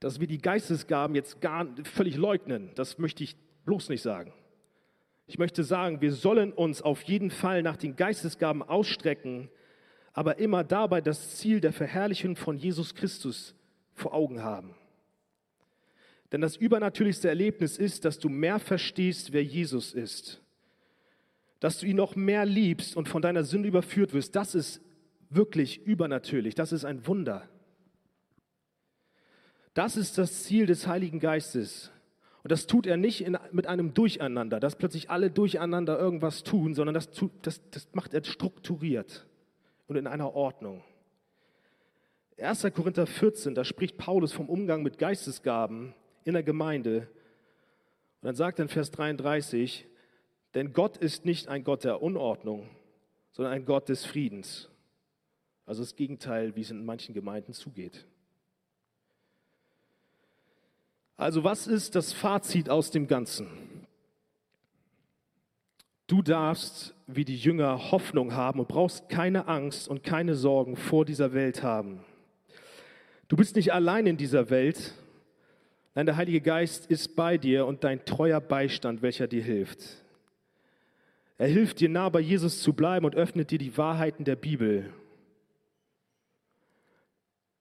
dass 0.00 0.20
wir 0.20 0.26
die 0.26 0.38
Geistesgaben 0.38 1.14
jetzt 1.14 1.40
gar 1.40 1.66
völlig 1.84 2.16
leugnen. 2.16 2.70
Das 2.76 2.98
möchte 2.98 3.24
ich 3.24 3.36
bloß 3.66 3.90
nicht 3.90 4.02
sagen. 4.02 4.32
Ich 5.26 5.38
möchte 5.38 5.64
sagen, 5.64 6.00
wir 6.00 6.12
sollen 6.12 6.52
uns 6.52 6.80
auf 6.80 7.02
jeden 7.02 7.30
Fall 7.30 7.62
nach 7.62 7.76
den 7.76 7.96
Geistesgaben 7.96 8.62
ausstrecken, 8.62 9.50
aber 10.14 10.38
immer 10.38 10.64
dabei 10.64 11.02
das 11.02 11.36
Ziel 11.36 11.60
der 11.60 11.74
Verherrlichung 11.74 12.36
von 12.36 12.56
Jesus 12.56 12.94
Christus 12.94 13.54
vor 13.92 14.14
Augen 14.14 14.42
haben. 14.42 14.74
Denn 16.32 16.40
das 16.40 16.56
übernatürlichste 16.56 17.28
Erlebnis 17.28 17.78
ist, 17.78 18.04
dass 18.04 18.18
du 18.18 18.28
mehr 18.28 18.58
verstehst, 18.58 19.32
wer 19.32 19.42
Jesus 19.42 19.94
ist. 19.94 20.42
Dass 21.60 21.78
du 21.78 21.86
ihn 21.86 21.96
noch 21.96 22.16
mehr 22.16 22.44
liebst 22.44 22.96
und 22.96 23.08
von 23.08 23.22
deiner 23.22 23.44
Sünde 23.44 23.68
überführt 23.68 24.12
wirst. 24.12 24.36
Das 24.36 24.54
ist 24.54 24.82
wirklich 25.30 25.86
übernatürlich. 25.86 26.54
Das 26.54 26.72
ist 26.72 26.84
ein 26.84 27.06
Wunder. 27.06 27.48
Das 29.74 29.96
ist 29.96 30.18
das 30.18 30.44
Ziel 30.44 30.66
des 30.66 30.86
Heiligen 30.86 31.20
Geistes. 31.20 31.90
Und 32.42 32.52
das 32.52 32.66
tut 32.66 32.86
er 32.86 32.96
nicht 32.96 33.24
in, 33.24 33.38
mit 33.52 33.66
einem 33.66 33.94
Durcheinander, 33.94 34.60
dass 34.60 34.76
plötzlich 34.76 35.10
alle 35.10 35.30
durcheinander 35.30 35.98
irgendwas 35.98 36.42
tun, 36.42 36.74
sondern 36.74 36.94
das, 36.94 37.10
tut, 37.10 37.32
das, 37.42 37.60
das 37.70 37.88
macht 37.92 38.14
er 38.14 38.24
strukturiert 38.24 39.26
und 39.86 39.96
in 39.96 40.06
einer 40.06 40.34
Ordnung. 40.34 40.82
1. 42.38 42.68
Korinther 42.74 43.06
14, 43.06 43.54
da 43.54 43.64
spricht 43.64 43.98
Paulus 43.98 44.32
vom 44.32 44.48
Umgang 44.48 44.82
mit 44.82 44.98
Geistesgaben 44.98 45.94
in 46.28 46.34
der 46.34 46.42
Gemeinde. 46.42 47.08
Und 48.20 48.26
dann 48.26 48.34
sagt 48.34 48.58
er 48.58 48.64
in 48.64 48.68
Vers 48.68 48.90
33, 48.90 49.86
denn 50.54 50.74
Gott 50.74 50.98
ist 50.98 51.24
nicht 51.24 51.48
ein 51.48 51.64
Gott 51.64 51.84
der 51.84 52.02
Unordnung, 52.02 52.68
sondern 53.32 53.54
ein 53.54 53.64
Gott 53.64 53.88
des 53.88 54.04
Friedens. 54.04 54.68
Also 55.64 55.82
das 55.82 55.96
Gegenteil, 55.96 56.54
wie 56.54 56.60
es 56.60 56.70
in 56.70 56.84
manchen 56.84 57.14
Gemeinden 57.14 57.54
zugeht. 57.54 58.06
Also 61.16 61.44
was 61.44 61.66
ist 61.66 61.94
das 61.94 62.12
Fazit 62.12 62.68
aus 62.68 62.90
dem 62.90 63.06
Ganzen? 63.06 63.48
Du 66.06 66.22
darfst 66.22 66.94
wie 67.06 67.24
die 67.24 67.36
Jünger 67.36 67.90
Hoffnung 67.90 68.34
haben 68.34 68.60
und 68.60 68.68
brauchst 68.68 69.08
keine 69.08 69.48
Angst 69.48 69.88
und 69.88 70.02
keine 70.02 70.34
Sorgen 70.34 70.76
vor 70.76 71.06
dieser 71.06 71.32
Welt 71.32 71.62
haben. 71.62 72.04
Du 73.28 73.36
bist 73.36 73.56
nicht 73.56 73.72
allein 73.72 74.06
in 74.06 74.18
dieser 74.18 74.50
Welt. 74.50 74.94
Nein, 75.98 76.06
der 76.06 76.16
Heilige 76.16 76.40
Geist 76.40 76.86
ist 76.86 77.16
bei 77.16 77.38
dir 77.38 77.66
und 77.66 77.82
dein 77.82 78.04
treuer 78.04 78.40
Beistand, 78.40 79.02
welcher 79.02 79.26
dir 79.26 79.42
hilft. 79.42 79.80
Er 81.38 81.48
hilft 81.48 81.80
dir 81.80 81.88
nah 81.88 82.08
bei 82.08 82.20
Jesus 82.20 82.62
zu 82.62 82.72
bleiben 82.72 83.04
und 83.04 83.16
öffnet 83.16 83.50
dir 83.50 83.58
die 83.58 83.76
Wahrheiten 83.76 84.24
der 84.24 84.36
Bibel. 84.36 84.92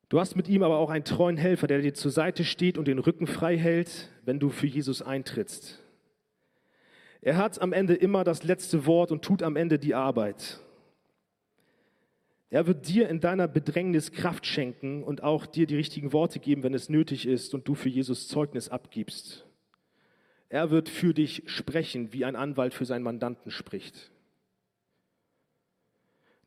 Du 0.09 0.19
hast 0.19 0.35
mit 0.35 0.47
ihm 0.49 0.61
aber 0.61 0.77
auch 0.77 0.91
einen 0.91 1.03
treuen 1.03 1.35
Helfer, 1.35 1.65
der 1.65 1.81
dir 1.81 1.95
zur 1.95 2.11
Seite 2.11 2.43
steht 2.43 2.77
und 2.77 2.88
den 2.88 2.99
Rücken 2.99 3.25
frei 3.25 3.57
hält, 3.57 4.11
wenn 4.23 4.39
du 4.39 4.51
für 4.51 4.67
Jesus 4.67 5.01
eintrittst. 5.01 5.83
Er 7.21 7.38
hat 7.38 7.59
am 7.59 7.73
Ende 7.73 7.95
immer 7.95 8.23
das 8.23 8.43
letzte 8.43 8.85
Wort 8.85 9.11
und 9.11 9.23
tut 9.23 9.41
am 9.41 9.55
Ende 9.55 9.79
die 9.79 9.95
Arbeit. 9.95 10.59
Er 12.49 12.65
wird 12.65 12.87
dir 12.87 13.09
in 13.09 13.19
deiner 13.19 13.47
Bedrängnis 13.47 14.11
Kraft 14.11 14.45
schenken 14.45 15.03
und 15.03 15.21
auch 15.23 15.45
dir 15.45 15.67
die 15.67 15.75
richtigen 15.75 16.13
Worte 16.13 16.39
geben, 16.39 16.63
wenn 16.63 16.73
es 16.73 16.89
nötig 16.89 17.27
ist 17.27 17.53
und 17.53 17.67
du 17.67 17.75
für 17.75 17.89
Jesus 17.89 18.27
Zeugnis 18.27 18.69
abgibst. 18.69 19.45
Er 20.49 20.71
wird 20.71 20.87
für 20.87 21.13
dich 21.13 21.43
sprechen, 21.47 22.13
wie 22.13 22.23
ein 22.23 22.37
Anwalt 22.37 22.73
für 22.73 22.85
seinen 22.85 23.03
Mandanten 23.03 23.51
spricht. 23.51 24.11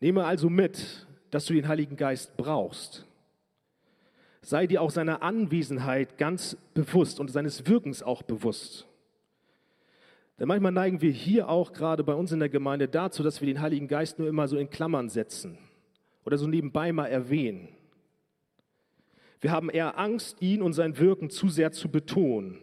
Nehme 0.01 0.24
also 0.24 0.48
mit, 0.48 1.07
dass 1.30 1.44
du 1.44 1.53
den 1.53 1.68
Heiligen 1.68 1.96
Geist 1.96 2.36
brauchst 2.38 3.07
sei 4.42 4.66
dir 4.66 4.82
auch 4.82 4.90
seiner 4.90 5.22
Anwesenheit 5.22 6.18
ganz 6.18 6.57
bewusst 6.74 7.20
und 7.20 7.30
seines 7.30 7.66
Wirkens 7.66 8.03
auch 8.03 8.22
bewusst. 8.22 8.86
Denn 10.38 10.48
manchmal 10.48 10.72
neigen 10.72 11.03
wir 11.03 11.11
hier 11.11 11.48
auch 11.48 11.72
gerade 11.72 12.03
bei 12.03 12.14
uns 12.14 12.32
in 12.32 12.38
der 12.38 12.48
Gemeinde 12.48 12.88
dazu, 12.88 13.22
dass 13.22 13.40
wir 13.40 13.46
den 13.46 13.61
Heiligen 13.61 13.88
Geist 13.88 14.18
nur 14.18 14.28
immer 14.28 14.48
so 14.48 14.57
in 14.57 14.70
Klammern 14.70 15.09
setzen 15.09 15.59
oder 16.25 16.39
so 16.39 16.47
nebenbei 16.47 16.93
mal 16.93 17.07
erwähnen. 17.07 17.68
Wir 19.41 19.53
haben 19.53 19.71
eher 19.71 19.99
Angst, 19.99 20.43
ihn 20.43 20.62
und 20.62 20.75
sein 20.75 20.99
Wirken 20.99 21.31
zu 21.31 21.49
sehr 21.49 21.73
zu 21.73 21.91
betonen. 21.91 22.59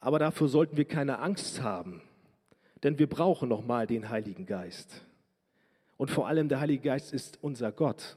Aber 0.00 0.18
dafür 0.18 0.48
sollten 0.48 0.78
wir 0.78 0.86
keine 0.86 1.18
Angst 1.18 1.60
haben, 1.60 2.00
denn 2.82 2.98
wir 2.98 3.06
brauchen 3.06 3.50
nochmal 3.50 3.86
den 3.86 4.08
Heiligen 4.08 4.46
Geist. 4.46 5.04
Und 5.98 6.10
vor 6.10 6.26
allem 6.26 6.48
der 6.48 6.60
Heilige 6.60 6.84
Geist 6.84 7.12
ist 7.12 7.38
unser 7.42 7.70
Gott. 7.70 8.16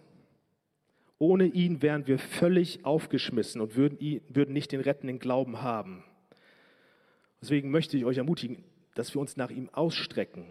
Ohne 1.20 1.46
ihn 1.46 1.82
wären 1.82 2.08
wir 2.08 2.18
völlig 2.20 2.86
aufgeschmissen 2.86 3.60
und 3.60 3.76
würden, 3.76 4.00
ihn, 4.00 4.22
würden 4.30 4.54
nicht 4.54 4.72
den 4.72 4.80
rettenden 4.80 5.20
Glauben 5.20 5.62
haben. 5.62 6.06
Deswegen 7.42 7.72
möchte 7.72 7.98
ich 7.98 8.06
euch 8.06 8.18
ermutigen, 8.18 8.64
dass 8.96 9.14
wir 9.14 9.20
uns 9.20 9.36
nach 9.36 9.50
ihm 9.50 9.70
ausstrecken 9.74 10.46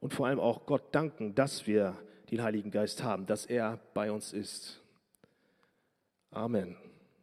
und 0.00 0.12
vor 0.12 0.26
allem 0.26 0.40
auch 0.40 0.66
Gott 0.66 0.92
danken, 0.92 1.34
dass 1.36 1.66
wir 1.68 1.96
den 2.30 2.42
Heiligen 2.42 2.70
Geist 2.70 3.02
haben, 3.02 3.26
dass 3.26 3.46
er 3.46 3.78
bei 3.94 4.10
uns 4.10 4.32
ist. 4.32 4.82
Amen. 6.30 6.76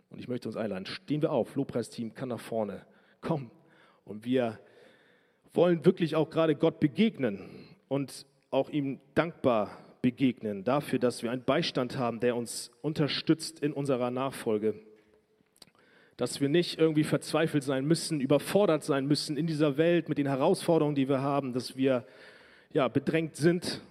Und 0.10 0.20
ich 0.20 0.28
möchte 0.28 0.48
uns 0.48 0.58
einladen, 0.58 0.86
stehen 0.86 1.22
wir 1.22 1.32
auf, 1.32 1.56
Lobpreisteam 1.56 2.14
kann 2.14 2.30
nach 2.30 2.40
vorne, 2.40 2.86
komm. 3.22 3.50
Und 4.06 4.26
wir 4.26 4.60
wollen 5.54 5.86
wirklich 5.86 6.16
auch 6.16 6.30
gerade 6.30 6.56
Gott 6.56 6.80
begegnen 6.80 7.40
und 7.88 8.26
auch 8.52 8.70
ihm 8.70 9.00
dankbar 9.16 9.78
begegnen, 10.02 10.64
dafür, 10.64 11.00
dass 11.00 11.24
wir 11.24 11.32
einen 11.32 11.44
Beistand 11.44 11.98
haben, 11.98 12.20
der 12.20 12.36
uns 12.36 12.72
unterstützt 12.82 13.62
in 13.62 13.72
unserer 13.72 14.12
Nachfolge. 14.12 14.76
Dass 16.18 16.42
wir 16.42 16.50
nicht 16.50 16.78
irgendwie 16.78 17.04
verzweifelt 17.04 17.64
sein 17.64 17.86
müssen, 17.86 18.20
überfordert 18.20 18.84
sein 18.84 19.08
müssen 19.08 19.38
in 19.38 19.48
dieser 19.48 19.78
Welt 19.78 20.10
mit 20.10 20.18
den 20.18 20.28
Herausforderungen, 20.28 20.96
die 20.96 21.10
wir 21.10 21.22
haben, 21.22 21.54
dass 21.54 21.76
wir 21.76 22.06
ja, 22.72 22.88
bedrängt 22.88 23.36
sind, 23.36 23.82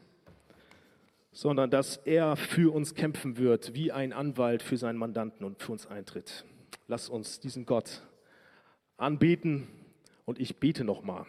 sondern 1.32 1.70
dass 1.70 1.96
er 1.96 2.36
für 2.36 2.72
uns 2.72 2.94
kämpfen 2.94 3.38
wird, 3.38 3.74
wie 3.74 3.90
ein 3.90 4.12
Anwalt 4.12 4.62
für 4.62 4.76
seinen 4.76 4.98
Mandanten 4.98 5.44
und 5.44 5.62
für 5.62 5.72
uns 5.72 5.86
eintritt. 5.86 6.44
Lass 6.86 7.08
uns 7.08 7.40
diesen 7.40 7.64
Gott 7.66 8.02
anbeten 8.98 9.66
und 10.26 10.38
ich 10.38 10.58
bete 10.58 10.84
nochmal. 10.84 11.26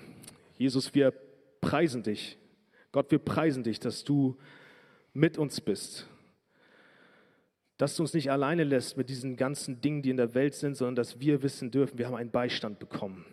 Jesus, 0.58 0.94
wir 0.94 1.14
preisen 1.62 2.04
dich. 2.04 2.38
Gott, 2.92 3.10
wir 3.12 3.20
preisen 3.20 3.64
dich, 3.64 3.80
dass 3.80 4.04
du 4.04 4.38
mit 5.14 5.38
uns 5.38 5.62
bist. 5.62 6.08
dass 7.78 7.96
du 7.96 8.04
uns 8.04 8.14
nicht 8.14 8.32
alleine 8.32 8.64
lässt 8.64 8.98
mit 8.98 9.10
diesen 9.10 9.36
ganzen 9.36 9.82
Dingen, 9.82 10.02
die 10.04 10.12
in 10.12 10.18
der 10.18 10.36
Welt 10.36 10.54
sind, 10.54 10.76
sondern 10.76 10.96
dass 10.96 11.20
wir 11.20 11.42
wissen 11.42 11.72
dürfen, 11.72 11.98
wir 11.98 12.08
haben 12.08 12.16
einen 12.16 12.32
Beistand 12.32 12.80
bekommen. 12.80 13.26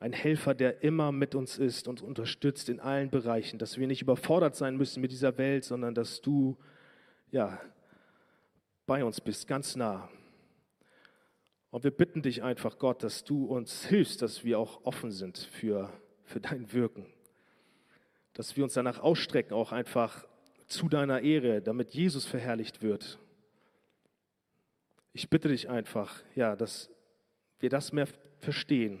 Ein 0.00 0.12
Helfer, 0.12 0.54
der 0.54 0.82
immer 0.82 1.12
mit 1.12 1.34
uns 1.34 1.58
ist 1.58 1.88
und 1.88 2.02
unterstützt 2.02 2.68
in 2.68 2.80
allen 2.80 3.10
Bereichen, 3.10 3.58
dass 3.58 3.78
wir 3.78 3.86
nicht 3.86 4.02
überfordert 4.02 4.56
sein 4.56 4.76
müssen 4.76 5.00
mit 5.00 5.12
dieser 5.12 5.38
Welt, 5.38 5.64
sondern 5.64 5.94
dass 5.94 6.20
du 6.20 6.56
ja, 7.30 7.60
bei 8.86 9.04
uns 9.04 9.20
bist, 9.20 9.46
ganz 9.46 9.76
nah. 9.76 10.08
Und 11.70 11.82
wir 11.82 11.90
bitten 11.90 12.22
dich 12.22 12.42
einfach, 12.42 12.78
Gott, 12.78 13.02
dass 13.02 13.24
du 13.24 13.46
uns 13.46 13.86
hilfst, 13.86 14.22
dass 14.22 14.44
wir 14.44 14.58
auch 14.58 14.84
offen 14.84 15.10
sind 15.10 15.38
für, 15.38 15.92
für 16.22 16.38
dein 16.38 16.72
Wirken. 16.72 17.06
Dass 18.34 18.56
wir 18.56 18.62
uns 18.62 18.74
danach 18.74 19.00
ausstrecken, 19.00 19.54
auch 19.54 19.72
einfach 19.72 20.26
zu 20.66 20.88
deiner 20.88 21.22
Ehre, 21.22 21.60
damit 21.62 21.90
Jesus 21.90 22.24
verherrlicht 22.24 22.82
wird. 22.82 23.18
Ich 25.12 25.30
bitte 25.30 25.48
dich 25.48 25.68
einfach, 25.68 26.22
ja, 26.34 26.54
dass 26.56 26.90
wir 27.58 27.70
das 27.70 27.92
mehr 27.92 28.06
verstehen. 28.38 29.00